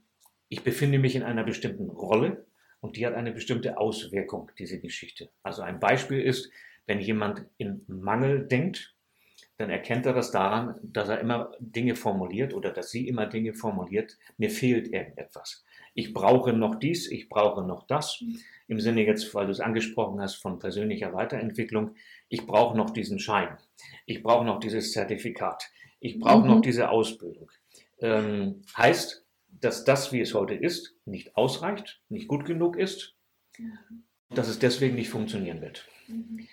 [0.50, 2.44] ich befinde mich in einer bestimmten Rolle
[2.80, 5.30] und die hat eine bestimmte Auswirkung, diese Geschichte.
[5.42, 6.50] Also ein Beispiel ist,
[6.86, 8.94] wenn jemand in Mangel denkt,
[9.58, 13.54] dann erkennt er das daran, dass er immer Dinge formuliert oder dass sie immer Dinge
[13.54, 15.64] formuliert, mir fehlt irgendetwas.
[15.94, 18.24] Ich brauche noch dies, ich brauche noch das.
[18.66, 21.94] Im Sinne jetzt, weil du es angesprochen hast, von persönlicher Weiterentwicklung,
[22.28, 23.56] ich brauche noch diesen Schein,
[24.06, 26.48] ich brauche noch dieses Zertifikat, ich brauche mhm.
[26.48, 27.50] noch diese Ausbildung.
[28.00, 29.26] Ähm, heißt,
[29.60, 33.14] dass das, wie es heute ist, nicht ausreicht, nicht gut genug ist,
[34.30, 35.86] dass es deswegen nicht funktionieren wird.
[36.06, 36.46] Mhm.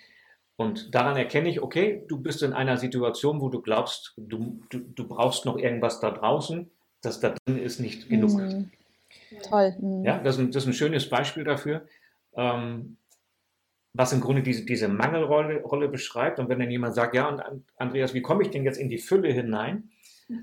[0.56, 4.80] Und daran erkenne ich, okay, du bist in einer Situation, wo du glaubst, du, du,
[4.80, 6.68] du brauchst noch irgendwas da draußen,
[7.00, 8.32] das da drin ist nicht genug.
[8.32, 8.70] Mhm.
[9.48, 9.76] Toll.
[9.80, 10.04] Mhm.
[10.04, 11.86] Ja, das ist, ein, das ist, ein, schönes Beispiel dafür,
[12.34, 12.96] ähm,
[13.92, 16.40] was im Grunde diese, diese Mangelrolle Rolle beschreibt.
[16.40, 17.40] Und wenn dann jemand sagt, ja, und
[17.76, 19.90] Andreas, wie komme ich denn jetzt in die Fülle hinein?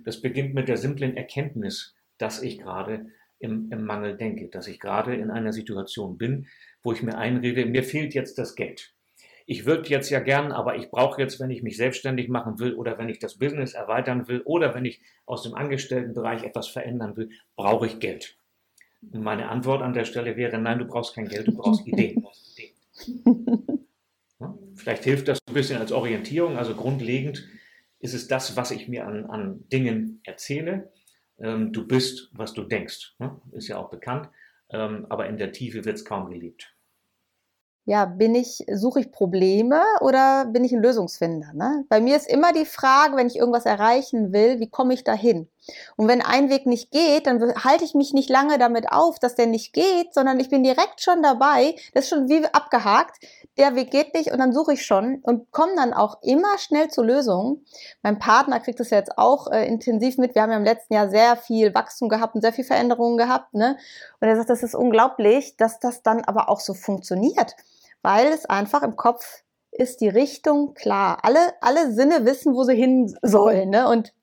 [0.04, 3.08] Das beginnt mit der simplen Erkenntnis, dass ich gerade
[3.40, 6.48] im, im Mangel denke, dass ich gerade in einer Situation bin,
[6.84, 8.96] wo ich mir einrede, mir fehlt jetzt das Geld
[9.46, 12.74] ich würde jetzt ja gern, aber ich brauche jetzt, wenn ich mich selbstständig machen will
[12.74, 17.16] oder wenn ich das Business erweitern will oder wenn ich aus dem Angestelltenbereich etwas verändern
[17.16, 18.38] will, brauche ich Geld.
[19.02, 22.26] Und meine Antwort an der Stelle wäre, nein, du brauchst kein Geld, du brauchst Ideen.
[24.74, 26.58] Vielleicht hilft das ein bisschen als Orientierung.
[26.58, 27.48] Also grundlegend
[28.00, 30.92] ist es das, was ich mir an, an Dingen erzähle.
[31.40, 33.16] Ähm, du bist, was du denkst.
[33.20, 33.40] Ne?
[33.52, 34.30] Ist ja auch bekannt.
[34.70, 36.76] Ähm, aber in der Tiefe wird es kaum geliebt
[37.86, 41.54] ja, bin ich, suche ich Probleme oder bin ich ein Lösungsfinder?
[41.54, 41.86] Ne?
[41.88, 45.48] Bei mir ist immer die Frage, wenn ich irgendwas erreichen will, wie komme ich dahin?
[45.96, 49.36] Und wenn ein Weg nicht geht, dann halte ich mich nicht lange damit auf, dass
[49.36, 51.76] der nicht geht, sondern ich bin direkt schon dabei.
[51.94, 53.18] Das ist schon wie abgehakt.
[53.58, 56.90] Der Weg geht nicht und dann suche ich schon und komme dann auch immer schnell
[56.90, 57.66] zu Lösungen.
[58.02, 60.36] Mein Partner kriegt das ja jetzt auch äh, intensiv mit.
[60.36, 63.54] Wir haben ja im letzten Jahr sehr viel Wachstum gehabt und sehr viel Veränderungen gehabt.
[63.54, 63.78] Ne?
[64.20, 67.56] Und er sagt, das ist unglaublich, dass das dann aber auch so funktioniert
[68.06, 71.18] weil es einfach im Kopf ist die Richtung klar.
[71.24, 73.72] Alle, alle Sinne wissen, wo sie hin sollen.
[73.72, 73.90] Ne?
[73.90, 74.14] Und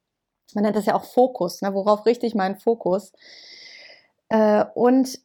[0.54, 1.62] man nennt das ja auch Fokus.
[1.62, 1.74] Ne?
[1.74, 3.12] Worauf richte ich meinen Fokus?
[4.28, 5.18] Äh, und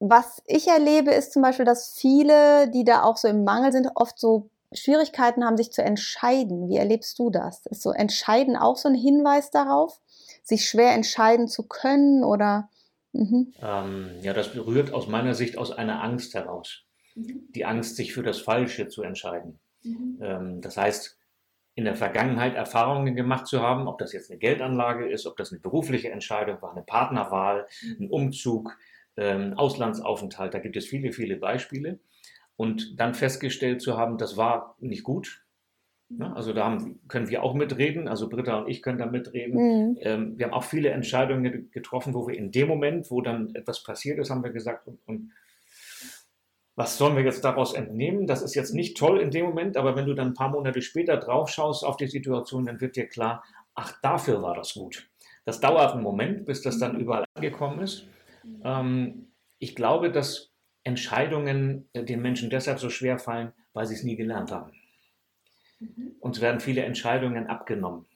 [0.00, 3.90] was ich erlebe, ist zum Beispiel, dass viele, die da auch so im Mangel sind,
[3.94, 6.68] oft so Schwierigkeiten haben, sich zu entscheiden.
[6.68, 7.66] Wie erlebst du das?
[7.66, 10.00] Ist so Entscheiden auch so ein Hinweis darauf,
[10.42, 12.68] sich schwer entscheiden zu können oder?
[13.12, 13.54] Mhm.
[13.60, 16.84] Ähm, ja, das berührt aus meiner Sicht aus einer Angst heraus.
[17.18, 17.48] Mhm.
[17.54, 19.58] die Angst, sich für das Falsche zu entscheiden.
[19.82, 20.18] Mhm.
[20.20, 21.17] Ähm, das heißt,
[21.78, 25.52] in der Vergangenheit Erfahrungen gemacht zu haben, ob das jetzt eine Geldanlage ist, ob das
[25.52, 28.06] eine berufliche Entscheidung war, eine Partnerwahl, mhm.
[28.06, 28.76] ein Umzug,
[29.14, 32.00] ein ähm, Auslandsaufenthalt, da gibt es viele, viele Beispiele.
[32.56, 35.44] Und dann festgestellt zu haben, das war nicht gut.
[36.18, 39.54] Also da haben, können wir auch mitreden, also Britta und ich können da mitreden.
[39.54, 39.98] Mhm.
[40.00, 43.84] Ähm, wir haben auch viele Entscheidungen getroffen, wo wir in dem Moment, wo dann etwas
[43.84, 45.30] passiert ist, haben wir gesagt, und, und
[46.78, 48.28] was sollen wir jetzt daraus entnehmen?
[48.28, 50.80] Das ist jetzt nicht toll in dem Moment, aber wenn du dann ein paar Monate
[50.80, 53.42] später drauf schaust auf die Situation, dann wird dir klar,
[53.74, 55.10] ach, dafür war das gut.
[55.44, 58.06] Das dauert einen Moment, bis das dann überall angekommen ist.
[58.62, 59.26] Ähm,
[59.58, 60.52] ich glaube, dass
[60.84, 64.70] Entscheidungen äh, den Menschen deshalb so schwer fallen, weil sie es nie gelernt haben.
[66.20, 68.06] Uns werden viele Entscheidungen abgenommen.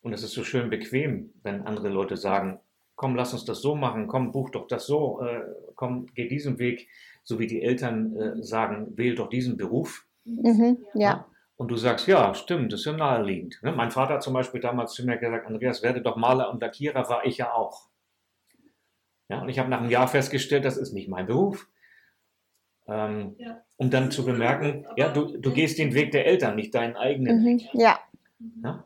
[0.00, 2.58] Und es ist so schön bequem, wenn andere Leute sagen,
[2.94, 5.42] komm, lass uns das so machen, komm, buch doch das so, äh,
[5.74, 6.88] komm, geh diesen Weg
[7.24, 10.06] so wie die Eltern äh, sagen, wähl doch diesen Beruf.
[10.24, 11.26] Mhm, ja.
[11.56, 13.60] Und du sagst, ja, stimmt, das ist ja naheliegend.
[13.62, 13.72] Ne?
[13.72, 17.08] Mein Vater hat zum Beispiel damals zu mir gesagt, Andreas, werde doch Maler und Lackierer,
[17.08, 17.88] war ich ja auch.
[19.28, 21.68] Ja, und ich habe nach einem Jahr festgestellt, das ist nicht mein Beruf.
[22.86, 23.62] Ähm, ja.
[23.76, 27.40] Um dann zu bemerken, ja, du, du gehst den Weg der Eltern, nicht deinen eigenen
[27.40, 27.68] mhm, Weg.
[27.72, 27.98] Ja.
[28.62, 28.84] ja.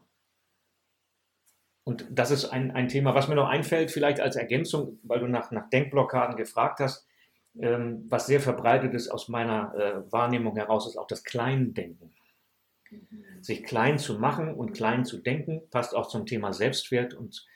[1.82, 5.26] Und das ist ein, ein Thema, was mir noch einfällt, vielleicht als Ergänzung, weil du
[5.26, 7.07] nach, nach Denkblockaden gefragt hast.
[7.60, 12.14] Ähm, was sehr verbreitet ist aus meiner äh, Wahrnehmung heraus, ist auch das Kleindenken.
[12.90, 13.42] Mhm.
[13.42, 17.14] Sich klein zu machen und klein zu denken, passt auch zum Thema Selbstwert.
[17.14, 17.46] Und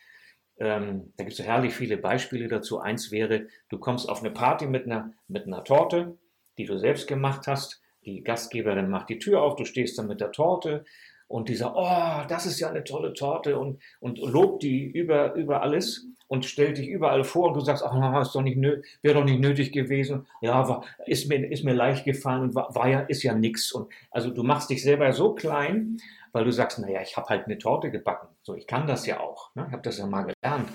[0.59, 2.81] ähm, da gibt es herrlich viele Beispiele dazu.
[2.81, 6.19] Eins wäre, du kommst auf eine Party mit einer, mit einer Torte,
[6.59, 7.81] die du selbst gemacht hast.
[8.05, 10.85] Die Gastgeberin macht die Tür auf, du stehst dann mit der Torte
[11.33, 15.62] und dieser, oh, das ist ja eine tolle Torte und, und lobt die über, über
[15.62, 18.57] alles und stellt dich überall vor und du sagst, ach, ist doch nicht
[19.03, 20.27] wäre doch nicht nötig gewesen.
[20.40, 23.71] Ja, war, ist, mir, ist mir leicht gefallen und war, war ja, ist ja nichts.
[23.71, 25.99] Und also du machst dich selber so klein,
[26.33, 28.29] weil du sagst, naja, ich habe halt eine Torte gebacken.
[28.40, 29.55] So, ich kann das ja auch.
[29.55, 29.66] Ne?
[29.66, 30.71] Ich habe das ja mal gelernt.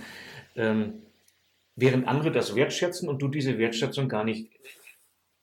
[0.56, 1.02] Ähm,
[1.76, 4.52] während andere das wertschätzen und du diese Wertschätzung gar nicht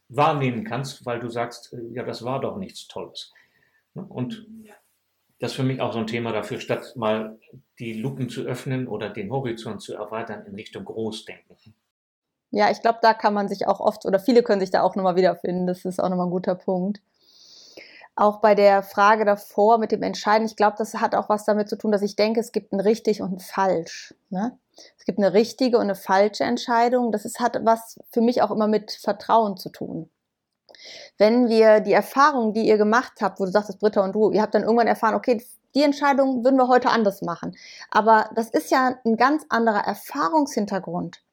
[0.09, 3.33] wahrnehmen kannst, weil du sagst, äh, ja, das war doch nichts Tolles.
[3.95, 4.05] Ne?
[4.09, 4.47] Und
[5.45, 7.39] das ist für mich auch so ein Thema dafür, statt mal
[7.79, 11.55] die Lupen zu öffnen oder den Horizont zu erweitern in Richtung Großdenken.
[12.51, 14.97] Ja, ich glaube, da kann man sich auch oft oder viele können sich da auch
[14.97, 15.67] nochmal wiederfinden.
[15.67, 17.03] Das ist auch nochmal ein guter Punkt.
[18.17, 21.69] Auch bei der Frage davor mit dem Entscheiden, ich glaube, das hat auch was damit
[21.69, 24.15] zu tun, dass ich denke, es gibt ein richtig und ein falsch.
[24.31, 24.59] Ne?
[24.97, 27.13] Es gibt eine richtige und eine falsche Entscheidung.
[27.13, 30.09] Das ist, hat was für mich auch immer mit Vertrauen zu tun.
[31.19, 34.43] Wenn wir die Erfahrung, die ihr gemacht habt, wo du sagtest, Britta und du, ihr
[34.43, 35.45] habt dann irgendwann erfahren, okay,
[35.75, 37.57] die Entscheidung würden wir heute anders machen.
[37.91, 41.25] Aber das ist ja ein ganz anderer Erfahrungshintergrund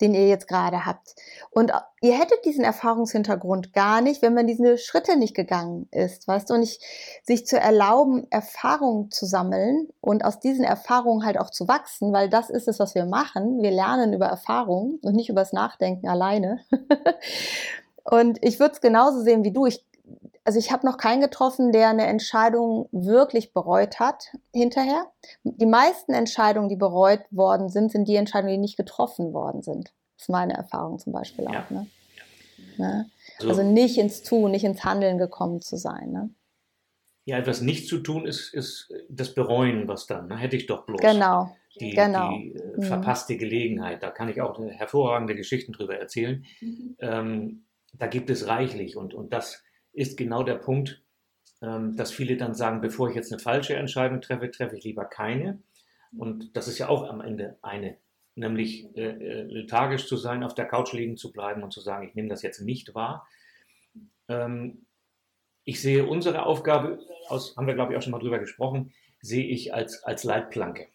[0.00, 1.14] den ihr jetzt gerade habt.
[1.50, 6.50] Und ihr hättet diesen Erfahrungshintergrund gar nicht, wenn man diese Schritte nicht gegangen ist, weißt
[6.50, 6.80] du, und ich,
[7.24, 12.28] sich zu erlauben, Erfahrungen zu sammeln und aus diesen Erfahrungen halt auch zu wachsen, weil
[12.28, 13.62] das ist es, was wir machen.
[13.62, 16.60] Wir lernen über Erfahrungen und nicht übers Nachdenken alleine.
[18.04, 19.66] und ich würde es genauso sehen wie du.
[19.66, 19.84] Ich
[20.44, 25.04] also ich habe noch keinen getroffen, der eine Entscheidung wirklich bereut hat hinterher.
[25.44, 29.92] Die meisten Entscheidungen, die bereut worden sind, sind die Entscheidungen, die nicht getroffen worden sind.
[30.16, 31.62] Das ist meine Erfahrung zum Beispiel ja.
[31.62, 31.70] auch.
[31.70, 31.86] Ne?
[32.78, 33.10] Ne?
[33.40, 33.50] So.
[33.50, 36.12] Also nicht ins Tun, nicht ins Handeln gekommen zu sein.
[36.12, 36.30] Ne?
[37.26, 40.28] Ja, etwas nicht zu tun ist, ist das Bereuen, was dann.
[40.28, 40.38] Ne?
[40.38, 41.00] Hätte ich doch bloß.
[41.00, 41.54] Genau.
[41.78, 42.30] Die, genau.
[42.30, 42.82] die äh, mhm.
[42.84, 44.02] verpasste Gelegenheit.
[44.02, 46.44] Da kann ich auch hervorragende Geschichten drüber erzählen.
[46.62, 46.96] Mhm.
[47.00, 51.02] Ähm, da gibt es reichlich und, und das ist genau der Punkt,
[51.60, 55.04] ähm, dass viele dann sagen, bevor ich jetzt eine falsche Entscheidung treffe, treffe ich lieber
[55.04, 55.60] keine.
[56.16, 57.96] Und das ist ja auch am Ende eine,
[58.34, 62.06] nämlich äh, äh, lethargisch zu sein, auf der Couch liegen zu bleiben und zu sagen,
[62.06, 63.28] ich nehme das jetzt nicht wahr.
[64.28, 64.86] Ähm,
[65.64, 66.98] ich sehe unsere Aufgabe,
[67.28, 70.86] aus, haben wir glaube ich auch schon mal drüber gesprochen, sehe ich als, als Leitplanke.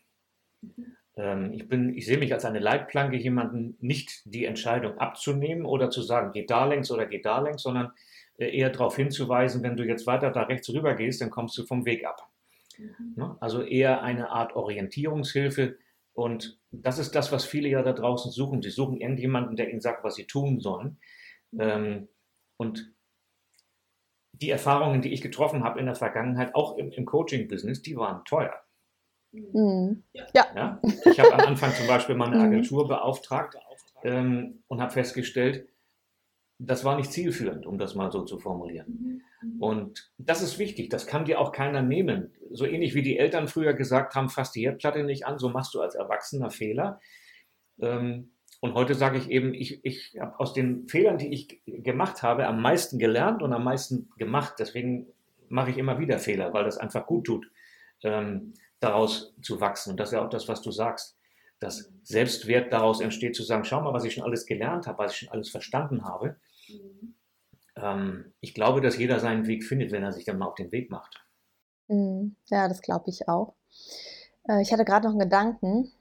[1.15, 5.89] Ähm, ich, bin, ich sehe mich als eine Leitplanke, jemanden nicht die Entscheidung abzunehmen oder
[5.89, 7.91] zu sagen, geht da längs oder geht da längs, sondern
[8.38, 11.65] äh, eher darauf hinzuweisen, wenn du jetzt weiter da rechts rüber gehst, dann kommst du
[11.65, 12.28] vom Weg ab.
[12.78, 13.13] Mhm.
[13.15, 13.38] Ne?
[13.39, 15.78] Also eher eine Art Orientierungshilfe.
[16.13, 18.62] Und das ist das, was viele ja da draußen suchen.
[18.62, 20.97] Sie suchen irgendjemanden, der ihnen sagt, was sie tun sollen.
[21.52, 22.08] Mhm.
[22.58, 22.93] Und
[24.34, 28.26] die Erfahrungen, die ich getroffen habe in der Vergangenheit, auch im, im Coaching-Business, die waren
[28.26, 28.62] teuer.
[29.33, 30.03] Mhm.
[30.13, 30.23] Ja.
[30.55, 30.81] ja.
[31.05, 32.43] Ich habe am Anfang zum Beispiel mal eine mhm.
[32.43, 33.57] Agentur beauftragt
[34.03, 35.67] ähm, und habe festgestellt,
[36.59, 39.21] das war nicht zielführend, um das mal so zu formulieren.
[39.41, 39.61] Mhm.
[39.61, 42.33] Und das ist wichtig, das kann dir auch keiner nehmen.
[42.51, 45.73] So ähnlich wie die Eltern früher gesagt haben, fass die Herdplatte nicht an, so machst
[45.73, 47.01] du als Erwachsener Fehler.
[47.79, 52.23] Ähm, und heute sage ich eben, ich, ich habe aus den Fehlern, die ich gemacht
[52.23, 54.53] habe, am meisten gelernt und am meisten gemacht.
[54.59, 55.07] Deswegen
[55.49, 57.51] mache ich immer wieder Fehler, weil das einfach gut tut,
[58.03, 59.91] ähm, daraus zu wachsen.
[59.91, 61.17] Und das ist ja auch das, was du sagst
[61.63, 65.13] dass Selbstwert daraus entsteht, zu sagen, schau mal, was ich schon alles gelernt habe, was
[65.13, 66.35] ich schon alles verstanden habe.
[66.67, 67.15] Mhm.
[67.75, 70.71] Ähm, ich glaube, dass jeder seinen Weg findet, wenn er sich dann mal auf den
[70.71, 71.25] Weg macht.
[71.87, 72.35] Mhm.
[72.49, 73.55] Ja, das glaube ich auch.
[74.47, 75.91] Äh, ich hatte gerade noch einen Gedanken.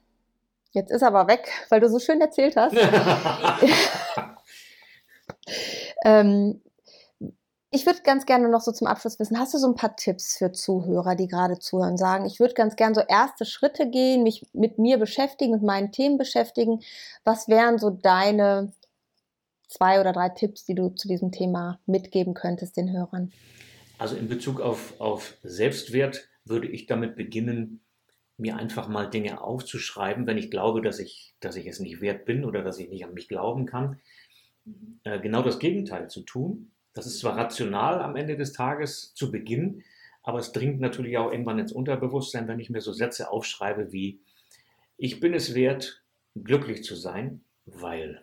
[0.71, 2.75] Jetzt ist er aber weg, weil du so schön erzählt hast.
[6.05, 6.61] ähm,
[7.73, 10.37] ich würde ganz gerne noch so zum Abschluss wissen, hast du so ein paar Tipps
[10.37, 14.45] für Zuhörer, die gerade zuhören, sagen, ich würde ganz gerne so erste Schritte gehen, mich
[14.53, 16.81] mit mir beschäftigen, mit meinen Themen beschäftigen.
[17.23, 18.71] Was wären so deine
[19.67, 23.33] zwei oder drei Tipps, die du zu diesem Thema mitgeben könntest den Hörern?
[23.97, 27.81] Also in Bezug auf, auf Selbstwert würde ich damit beginnen,
[28.37, 32.25] mir einfach mal Dinge aufzuschreiben, wenn ich glaube, dass ich, dass ich es nicht wert
[32.25, 33.99] bin oder dass ich nicht an mich glauben kann.
[35.03, 39.31] Äh, genau das Gegenteil zu tun das ist zwar rational am Ende des Tages zu
[39.31, 39.83] Beginn,
[40.21, 44.21] aber es dringt natürlich auch irgendwann ins Unterbewusstsein, wenn ich mir so Sätze aufschreibe wie,
[44.97, 46.03] ich bin es wert,
[46.35, 48.21] glücklich zu sein, weil.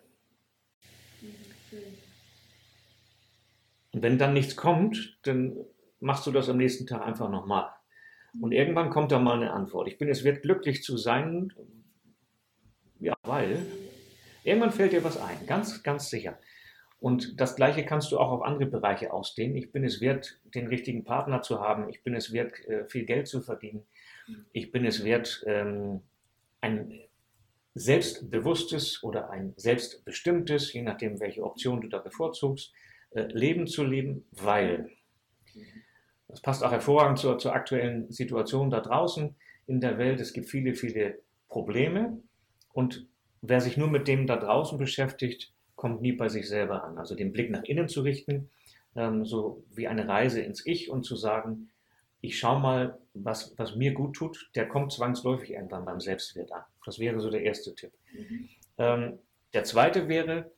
[3.92, 5.56] Und wenn dann nichts kommt, dann
[5.98, 7.68] machst du das am nächsten Tag einfach nochmal.
[8.40, 9.88] Und irgendwann kommt da mal eine Antwort.
[9.88, 11.52] Ich bin es wert, glücklich zu sein,
[13.00, 13.66] ja, weil.
[14.42, 16.38] Irgendwann fällt dir was ein, ganz, ganz sicher.
[17.00, 19.56] Und das Gleiche kannst du auch auf andere Bereiche ausdehnen.
[19.56, 21.88] Ich bin es wert, den richtigen Partner zu haben.
[21.88, 23.86] Ich bin es wert, äh, viel Geld zu verdienen.
[24.52, 26.02] Ich bin es wert, ähm,
[26.60, 27.00] ein
[27.74, 32.72] selbstbewusstes oder ein selbstbestimmtes, je nachdem, welche Option du da bevorzugst,
[33.10, 34.90] äh, Leben zu leben, weil.
[36.28, 39.34] Das passt auch hervorragend zur, zur aktuellen Situation da draußen
[39.66, 40.20] in der Welt.
[40.20, 42.22] Es gibt viele, viele Probleme.
[42.72, 43.08] Und
[43.40, 46.98] wer sich nur mit dem da draußen beschäftigt, kommt nie bei sich selber an.
[46.98, 48.50] Also den Blick nach innen zu richten,
[48.94, 51.70] ähm, so wie eine Reise ins Ich und zu sagen,
[52.20, 56.62] ich schaue mal, was, was mir gut tut, der kommt zwangsläufig irgendwann beim Selbstwert an.
[56.84, 57.92] Das wäre so der erste Tipp.
[58.12, 58.48] Mhm.
[58.76, 59.18] Ähm,
[59.54, 60.52] der zweite wäre,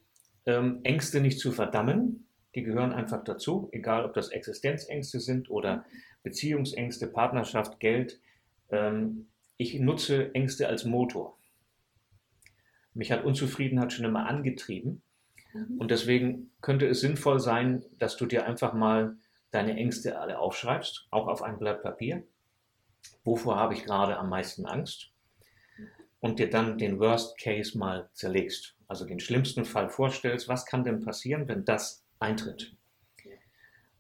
[0.45, 2.27] ähm, Ängste nicht zu verdammen.
[2.57, 5.85] Die gehören einfach dazu, egal ob das Existenzängste sind oder
[6.25, 8.21] Beziehungsängste, Partnerschaft, Geld.
[8.71, 11.39] Ähm, ich nutze Ängste als Motor.
[12.93, 15.03] Mich hat Unzufriedenheit schon immer angetrieben.
[15.53, 15.79] Mhm.
[15.79, 19.17] Und deswegen könnte es sinnvoll sein, dass du dir einfach mal
[19.51, 22.25] deine Ängste alle aufschreibst, auch auf ein Blatt Papier.
[23.25, 25.11] Wovor habe ich gerade am meisten Angst?
[26.21, 28.77] Und dir dann den Worst Case mal zerlegst.
[28.87, 30.49] Also den schlimmsten Fall vorstellst.
[30.49, 32.77] Was kann denn passieren, wenn das eintritt?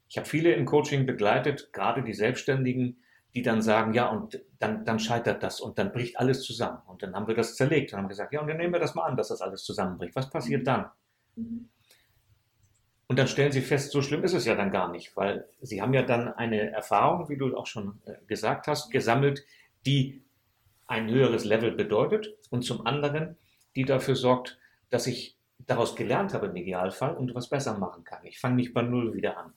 [0.08, 3.02] Ich habe viele im Coaching begleitet, gerade die Selbstständigen,
[3.34, 6.82] die dann sagen, ja, und dann, dann scheitert das und dann bricht alles zusammen.
[6.86, 8.94] Und dann haben wir das zerlegt und haben gesagt, ja, und dann nehmen wir das
[8.94, 10.14] mal an, dass das alles zusammenbricht.
[10.14, 10.66] Was passiert mhm.
[10.66, 10.90] dann?
[11.36, 15.82] Und dann stellen sie fest, so schlimm ist es ja dann gar nicht, weil sie
[15.82, 19.44] haben ja dann eine Erfahrung, wie du auch schon äh, gesagt hast, gesammelt,
[19.84, 20.22] die
[20.86, 23.36] ein höheres Level bedeutet und zum anderen,
[23.76, 24.58] die dafür sorgt,
[24.90, 28.24] dass ich daraus gelernt habe im Idealfall und was besser machen kann.
[28.24, 29.52] Ich fange nicht bei Null wieder an.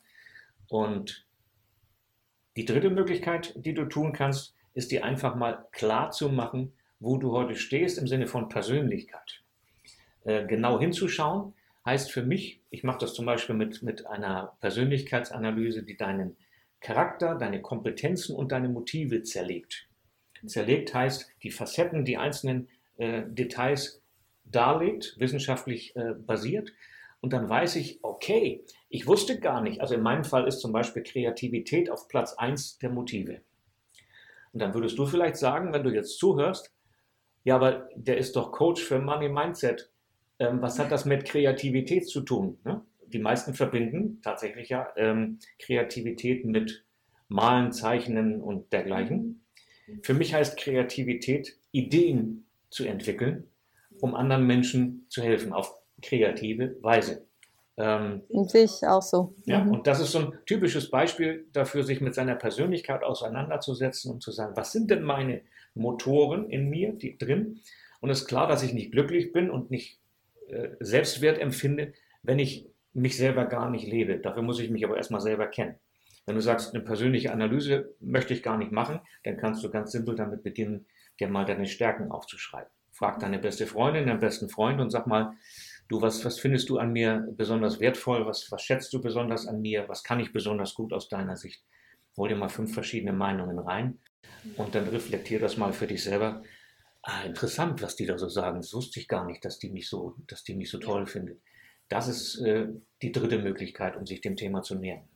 [0.68, 1.26] Und
[2.58, 7.18] die dritte Möglichkeit, die du tun kannst, ist dir einfach mal klar zu machen, wo
[7.18, 9.44] du heute stehst im Sinne von Persönlichkeit.
[10.24, 11.54] Äh, genau hinzuschauen
[11.86, 16.36] heißt für mich, ich mache das zum Beispiel mit, mit einer Persönlichkeitsanalyse, die deinen
[16.82, 19.88] Charakter, deine Kompetenzen und deine Motive zerlegt.
[20.46, 22.68] Zerlegt heißt, die Facetten, die einzelnen
[22.98, 24.02] äh, Details
[24.44, 26.72] darlegt, wissenschaftlich äh, basiert.
[27.22, 30.72] Und dann weiß ich, okay, ich wusste gar nicht, also in meinem Fall ist zum
[30.72, 33.42] Beispiel Kreativität auf Platz 1 der Motive.
[34.54, 36.72] Und dann würdest du vielleicht sagen, wenn du jetzt zuhörst,
[37.44, 39.92] ja, aber der ist doch Coach für Money Mindset.
[40.40, 42.58] Ähm, was hat das mit Kreativität zu tun?
[42.64, 42.82] Ne?
[43.08, 46.84] Die meisten verbinden tatsächlich ja ähm, Kreativität mit
[47.28, 49.42] Malen, Zeichnen und dergleichen.
[50.02, 53.48] Für mich heißt Kreativität, Ideen zu entwickeln,
[54.02, 57.26] um anderen Menschen zu helfen, auf kreative Weise.
[57.78, 59.36] Ähm, Sehe ich auch so.
[59.46, 59.72] Ja, mhm.
[59.72, 64.32] und das ist so ein typisches Beispiel dafür, sich mit seiner Persönlichkeit auseinanderzusetzen und zu
[64.32, 65.42] sagen, was sind denn meine
[65.74, 67.60] Motoren in mir, die drin?
[68.00, 70.00] Und es ist klar, dass ich nicht glücklich bin und nicht
[70.80, 74.20] Selbstwert empfinde, wenn ich mich selber gar nicht lebe.
[74.20, 75.76] Dafür muss ich mich aber erstmal selber kennen.
[76.26, 79.92] Wenn du sagst, eine persönliche Analyse möchte ich gar nicht machen, dann kannst du ganz
[79.92, 80.88] simpel damit beginnen,
[81.20, 82.70] dir mal deine Stärken aufzuschreiben.
[82.92, 85.34] Frag deine beste Freundin, deinen besten Freund und sag mal,
[85.88, 88.26] du, was, was findest du an mir besonders wertvoll?
[88.26, 89.88] Was, was schätzt du besonders an mir?
[89.88, 91.64] Was kann ich besonders gut aus deiner Sicht?
[92.18, 94.00] Hol dir mal fünf verschiedene Meinungen rein
[94.58, 96.42] und dann reflektier das mal für dich selber.
[97.08, 98.62] Ah, interessant, was die da so sagen.
[98.62, 101.40] Das wusste ich gar nicht, dass die mich so, dass die mich so toll findet.
[101.88, 102.68] Das ist äh,
[103.04, 105.08] die dritte Möglichkeit, um sich dem Thema zu nähern.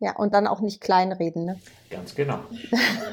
[0.00, 1.60] Ja, und dann auch nicht kleinreden, ne?
[1.90, 2.40] Ganz genau.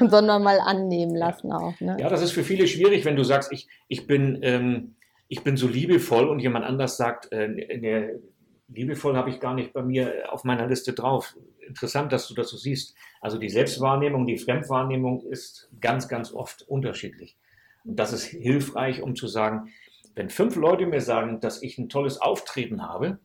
[0.00, 1.58] Sondern mal annehmen lassen ja.
[1.58, 1.80] auch.
[1.80, 1.98] Ne?
[2.00, 4.96] Ja, das ist für viele schwierig, wenn du sagst, ich, ich, bin, ähm,
[5.28, 8.18] ich bin so liebevoll und jemand anders sagt, äh, ne,
[8.66, 11.36] liebevoll habe ich gar nicht bei mir auf meiner Liste drauf.
[11.64, 12.96] Interessant, dass du das so siehst.
[13.20, 17.36] Also die Selbstwahrnehmung, die Fremdwahrnehmung ist ganz, ganz oft unterschiedlich.
[17.84, 19.72] Und das ist hilfreich, um zu sagen,
[20.14, 23.18] wenn fünf Leute mir sagen, dass ich ein tolles Auftreten habe,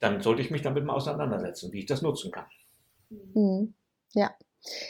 [0.00, 2.46] dann sollte ich mich damit mal auseinandersetzen, wie ich das nutzen kann.
[3.10, 3.74] Mhm.
[4.12, 4.30] Ja.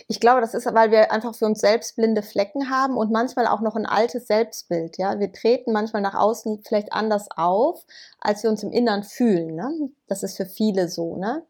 [0.09, 3.47] Ich glaube, das ist, weil wir einfach für uns selbst blinde Flecken haben und manchmal
[3.47, 4.97] auch noch ein altes Selbstbild.
[4.99, 7.85] Ja, wir treten manchmal nach außen vielleicht anders auf,
[8.19, 9.55] als wir uns im Innern fühlen.
[9.55, 9.91] Ne?
[10.07, 11.17] Das ist für viele so.
[11.17, 11.45] Ne?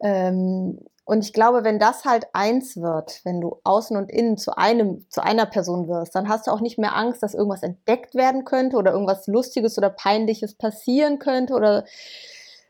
[0.00, 4.56] Ähm, und ich glaube, wenn das halt eins wird, wenn du außen und innen zu
[4.56, 8.14] einem, zu einer Person wirst, dann hast du auch nicht mehr Angst, dass irgendwas entdeckt
[8.14, 11.84] werden könnte oder irgendwas Lustiges oder Peinliches passieren könnte oder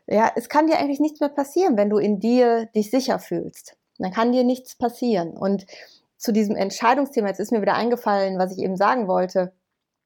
[0.07, 3.77] ja, es kann dir eigentlich nichts mehr passieren, wenn du in dir dich sicher fühlst.
[3.99, 5.37] Dann kann dir nichts passieren.
[5.37, 5.67] Und
[6.17, 9.53] zu diesem Entscheidungsthema, jetzt ist mir wieder eingefallen, was ich eben sagen wollte.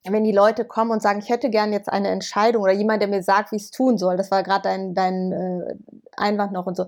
[0.03, 3.07] Wenn die Leute kommen und sagen, ich hätte gern jetzt eine Entscheidung oder jemand, der
[3.07, 5.75] mir sagt, wie ich es tun soll, das war gerade dein, dein äh,
[6.17, 6.85] Einwand noch und so.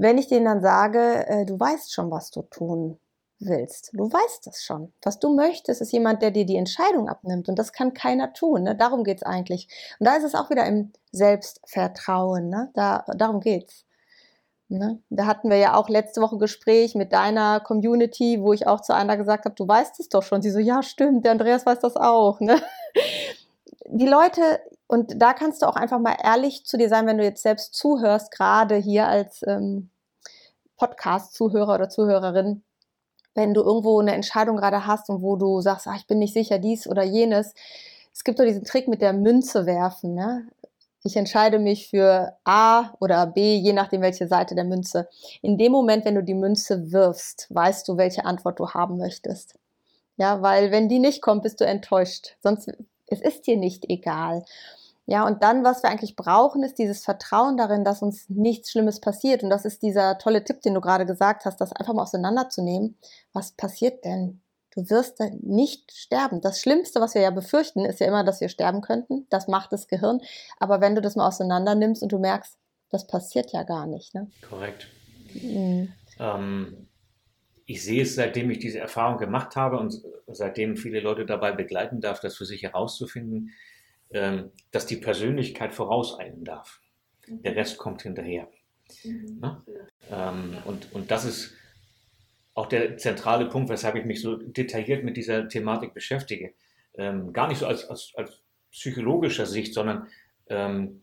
[0.00, 2.98] Wenn ich denen dann sage, äh, du weißt schon, was du tun
[3.40, 3.90] willst.
[3.92, 4.92] Du weißt es schon.
[5.02, 7.48] Was du möchtest, ist jemand, der dir die Entscheidung abnimmt.
[7.48, 8.62] Und das kann keiner tun.
[8.64, 8.76] Ne?
[8.76, 9.68] Darum es eigentlich.
[9.98, 12.48] Und da ist es auch wieder im Selbstvertrauen.
[12.48, 12.70] Ne?
[12.74, 13.84] Da, darum geht's.
[14.68, 15.02] Ne?
[15.08, 18.94] Da hatten wir ja auch letzte Woche Gespräch mit deiner Community, wo ich auch zu
[18.94, 20.42] einer gesagt habe, du weißt es doch schon.
[20.42, 22.38] Sie so, ja, stimmt, der Andreas weiß das auch.
[22.40, 22.60] Ne?
[23.86, 27.24] Die Leute, und da kannst du auch einfach mal ehrlich zu dir sein, wenn du
[27.24, 29.90] jetzt selbst zuhörst, gerade hier als ähm,
[30.76, 32.64] Podcast-Zuhörer oder Zuhörerin
[33.38, 36.34] wenn du irgendwo eine Entscheidung gerade hast und wo du sagst, ach, ich bin nicht
[36.34, 37.54] sicher, dies oder jenes.
[38.12, 40.14] Es gibt so diesen Trick mit der Münze werfen.
[40.14, 40.48] Ne?
[41.04, 45.08] Ich entscheide mich für A oder B, je nachdem, welche Seite der Münze.
[45.40, 49.54] In dem Moment, wenn du die Münze wirfst, weißt du, welche Antwort du haben möchtest.
[50.16, 52.34] Ja, weil wenn die nicht kommt, bist du enttäuscht.
[52.42, 52.72] Sonst,
[53.06, 54.44] es ist dir nicht egal.
[55.10, 59.00] Ja, und dann, was wir eigentlich brauchen, ist dieses Vertrauen darin, dass uns nichts Schlimmes
[59.00, 59.42] passiert.
[59.42, 62.98] Und das ist dieser tolle Tipp, den du gerade gesagt hast, das einfach mal auseinanderzunehmen.
[63.32, 64.42] Was passiert denn?
[64.70, 66.42] Du wirst nicht sterben.
[66.42, 69.26] Das Schlimmste, was wir ja befürchten, ist ja immer, dass wir sterben könnten.
[69.30, 70.20] Das macht das Gehirn.
[70.58, 72.58] Aber wenn du das mal auseinander nimmst und du merkst,
[72.90, 74.14] das passiert ja gar nicht.
[74.14, 74.30] Ne?
[74.46, 74.88] Korrekt.
[75.32, 75.90] Mhm.
[76.18, 76.86] Ähm,
[77.64, 82.02] ich sehe es, seitdem ich diese Erfahrung gemacht habe und seitdem viele Leute dabei begleiten
[82.02, 83.54] darf, das für sich herauszufinden,
[84.10, 86.80] ähm, dass die Persönlichkeit vorauseilen darf.
[87.26, 88.48] Der Rest kommt hinterher.
[89.04, 89.38] Mhm.
[89.40, 89.62] Ne?
[90.10, 91.54] Ähm, und, und das ist
[92.54, 96.54] auch der zentrale Punkt, weshalb ich mich so detailliert mit dieser Thematik beschäftige.
[96.96, 98.42] Ähm, gar nicht so als, als, als
[98.72, 100.08] psychologischer Sicht, sondern
[100.48, 101.02] ähm,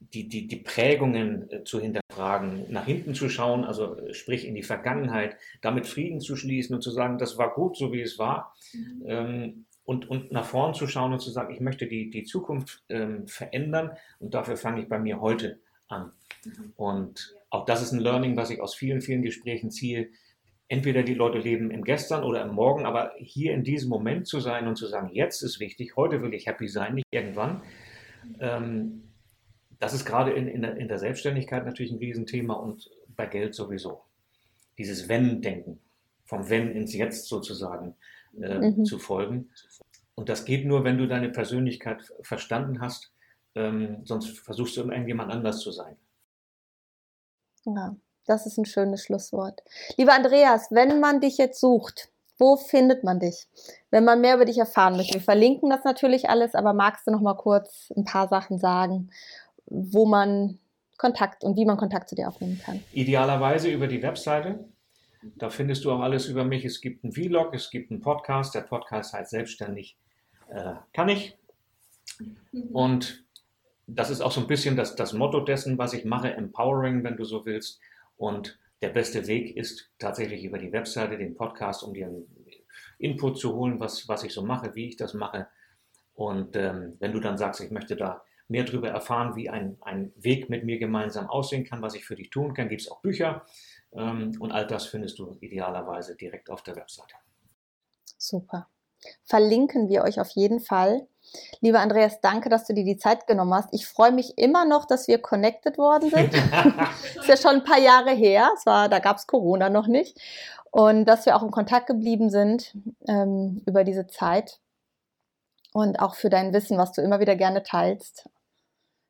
[0.00, 4.54] die, die, die Prägungen äh, zu hinterfragen, nach hinten zu schauen, also äh, sprich in
[4.54, 8.18] die Vergangenheit, damit Frieden zu schließen und zu sagen, das war gut, so wie es
[8.18, 8.54] war.
[8.72, 9.65] Mhm.
[9.86, 13.28] Und, und nach vorn zu schauen und zu sagen, ich möchte die, die Zukunft ähm,
[13.28, 16.12] verändern und dafür fange ich bei mir heute an.
[16.44, 16.72] Mhm.
[16.76, 20.08] Und auch das ist ein Learning, was ich aus vielen, vielen Gesprächen ziehe.
[20.68, 24.40] Entweder die Leute leben im Gestern oder im Morgen, aber hier in diesem Moment zu
[24.40, 27.62] sein und zu sagen, jetzt ist wichtig, heute will ich happy sein, nicht irgendwann.
[28.40, 29.04] Ähm,
[29.78, 33.54] das ist gerade in, in, der, in der Selbstständigkeit natürlich ein Riesenthema und bei Geld
[33.54, 34.02] sowieso.
[34.78, 35.78] Dieses Wenn-Denken,
[36.26, 37.94] vom Wenn ins Jetzt sozusagen
[38.40, 38.84] äh, mhm.
[38.84, 39.50] zu folgen.
[40.14, 43.12] Und das geht nur, wenn du deine Persönlichkeit verstanden hast,
[43.54, 45.96] ähm, sonst versuchst du immer irgendjemand anders zu sein.
[47.64, 47.96] Ja,
[48.26, 49.62] das ist ein schönes Schlusswort.
[49.96, 53.48] Lieber Andreas, wenn man dich jetzt sucht, wo findet man dich?
[53.90, 57.10] Wenn man mehr über dich erfahren möchte, wir verlinken das natürlich alles, aber magst du
[57.10, 59.10] noch mal kurz ein paar Sachen sagen,
[59.66, 60.58] wo man
[60.98, 62.82] Kontakt und wie man Kontakt zu dir aufnehmen kann?
[62.92, 64.64] Idealerweise über die Webseite
[65.34, 66.64] da findest du auch alles über mich.
[66.64, 68.54] Es gibt einen Vlog, es gibt einen Podcast.
[68.54, 69.96] Der Podcast heißt Selbstständig
[70.48, 71.36] äh, kann ich.
[72.72, 73.24] Und
[73.86, 77.16] das ist auch so ein bisschen das, das Motto dessen, was ich mache, Empowering, wenn
[77.16, 77.80] du so willst.
[78.16, 82.26] Und der beste Weg ist tatsächlich über die Webseite, den Podcast, um dir einen
[82.98, 85.48] Input zu holen, was, was ich so mache, wie ich das mache.
[86.14, 90.12] Und ähm, wenn du dann sagst, ich möchte da mehr darüber erfahren, wie ein, ein
[90.16, 93.00] Weg mit mir gemeinsam aussehen kann, was ich für dich tun kann, gibt es auch
[93.00, 93.44] Bücher.
[93.92, 97.14] Ähm, und all das findest du idealerweise direkt auf der Webseite.
[98.18, 98.68] Super.
[99.24, 101.06] Verlinken wir euch auf jeden Fall.
[101.60, 103.68] Lieber Andreas, danke, dass du dir die Zeit genommen hast.
[103.72, 106.34] Ich freue mich immer noch, dass wir connected worden sind.
[107.16, 108.50] ist ja schon ein paar Jahre her.
[108.56, 110.18] Es war, da gab es Corona noch nicht.
[110.70, 112.76] Und dass wir auch in Kontakt geblieben sind
[113.08, 114.60] ähm, über diese Zeit.
[115.72, 118.28] Und auch für dein Wissen, was du immer wieder gerne teilst.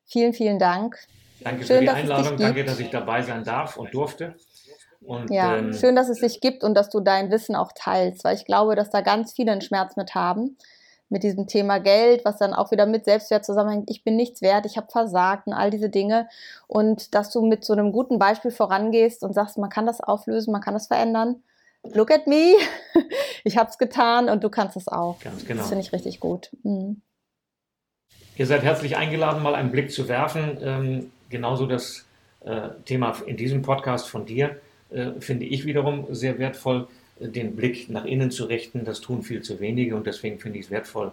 [0.04, 0.98] Vielen, vielen Dank.
[1.40, 2.36] Danke Schön, für die Einladung.
[2.38, 4.36] Danke, dass ich dabei sein darf und durfte.
[5.06, 8.24] Und, ja, ähm, schön, dass es dich gibt und dass du dein Wissen auch teilst,
[8.24, 10.56] weil ich glaube, dass da ganz viele einen Schmerz mit haben,
[11.08, 13.88] mit diesem Thema Geld, was dann auch wieder mit Selbstwert zusammenhängt.
[13.90, 16.28] Ich bin nichts wert, ich habe versagt und all diese Dinge.
[16.66, 20.50] Und dass du mit so einem guten Beispiel vorangehst und sagst, man kann das auflösen,
[20.50, 21.36] man kann das verändern.
[21.94, 22.54] Look at me,
[23.44, 25.20] ich habe es getan und du kannst es auch.
[25.20, 25.60] Ganz genau.
[25.60, 26.50] Das finde ich richtig gut.
[26.64, 27.02] Mhm.
[28.36, 30.58] Ihr seid herzlich eingeladen, mal einen Blick zu werfen.
[30.60, 32.04] Ähm, genauso das
[32.44, 34.60] äh, Thema in diesem Podcast von dir
[35.20, 36.86] finde ich wiederum sehr wertvoll,
[37.20, 38.84] äh, den Blick nach innen zu richten.
[38.84, 41.12] Das tun viel zu wenige und deswegen finde ich es wertvoll,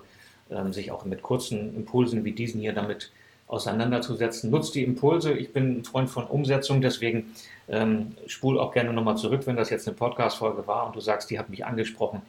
[0.49, 3.11] ähm, sich auch mit kurzen Impulsen wie diesen hier damit
[3.47, 4.49] auseinanderzusetzen.
[4.49, 5.33] Nutzt die Impulse.
[5.33, 7.33] Ich bin ein Freund von Umsetzung, deswegen
[7.69, 11.29] ähm, spul auch gerne nochmal zurück, wenn das jetzt eine Podcast-Folge war und du sagst,
[11.29, 12.21] die hat mich angesprochen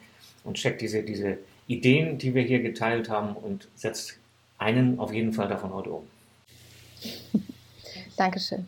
[0.43, 1.37] und check diese, diese
[1.67, 4.19] Ideen, die wir hier geteilt haben und setzt
[4.57, 6.07] einen auf jeden Fall davon heute um.
[8.17, 8.67] Dankeschön.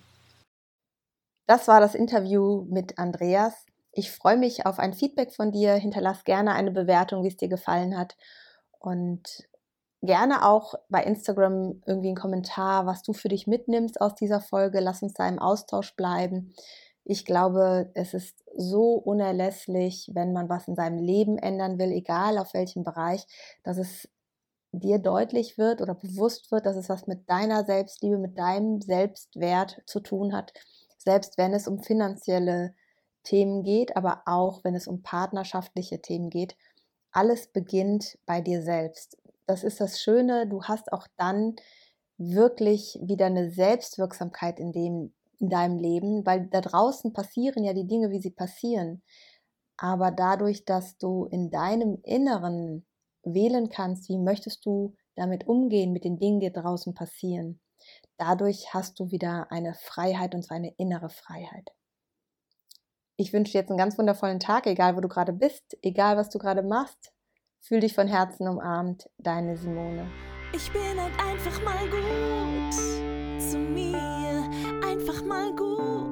[1.47, 3.53] Das war das Interview mit Andreas.
[3.93, 5.75] Ich freue mich auf ein Feedback von dir.
[5.75, 8.17] Hinterlass gerne eine Bewertung, wie es dir gefallen hat.
[8.79, 9.47] Und
[10.01, 14.81] gerne auch bei Instagram irgendwie einen Kommentar, was du für dich mitnimmst aus dieser Folge.
[14.81, 16.53] Lass uns da im Austausch bleiben.
[17.05, 22.39] Ich glaube, es ist so unerlässlich, wenn man was in seinem Leben ändern will, egal
[22.39, 23.25] auf welchem Bereich,
[23.63, 24.09] dass es
[24.73, 29.81] dir deutlich wird oder bewusst wird, dass es was mit deiner Selbstliebe, mit deinem Selbstwert
[29.85, 30.51] zu tun hat
[30.97, 32.73] selbst wenn es um finanzielle
[33.23, 36.55] Themen geht, aber auch wenn es um partnerschaftliche Themen geht.
[37.11, 39.17] Alles beginnt bei dir selbst.
[39.45, 41.55] Das ist das Schöne, du hast auch dann
[42.17, 47.87] wirklich wieder eine Selbstwirksamkeit in, dem, in deinem Leben, weil da draußen passieren ja die
[47.87, 49.03] Dinge, wie sie passieren.
[49.77, 52.85] Aber dadurch, dass du in deinem Inneren
[53.23, 57.59] wählen kannst, wie möchtest du damit umgehen, mit den Dingen, die draußen passieren,
[58.17, 61.71] Dadurch hast du wieder eine Freiheit und zwar eine innere Freiheit.
[63.15, 66.29] Ich wünsche dir jetzt einen ganz wundervollen Tag, egal wo du gerade bist, egal was
[66.29, 67.11] du gerade machst.
[67.59, 70.09] Fühl dich von Herzen umarmt, deine Simone.
[70.53, 72.73] Ich bin halt einfach mal gut
[73.41, 74.49] zu mir,
[74.83, 76.06] einfach mal gut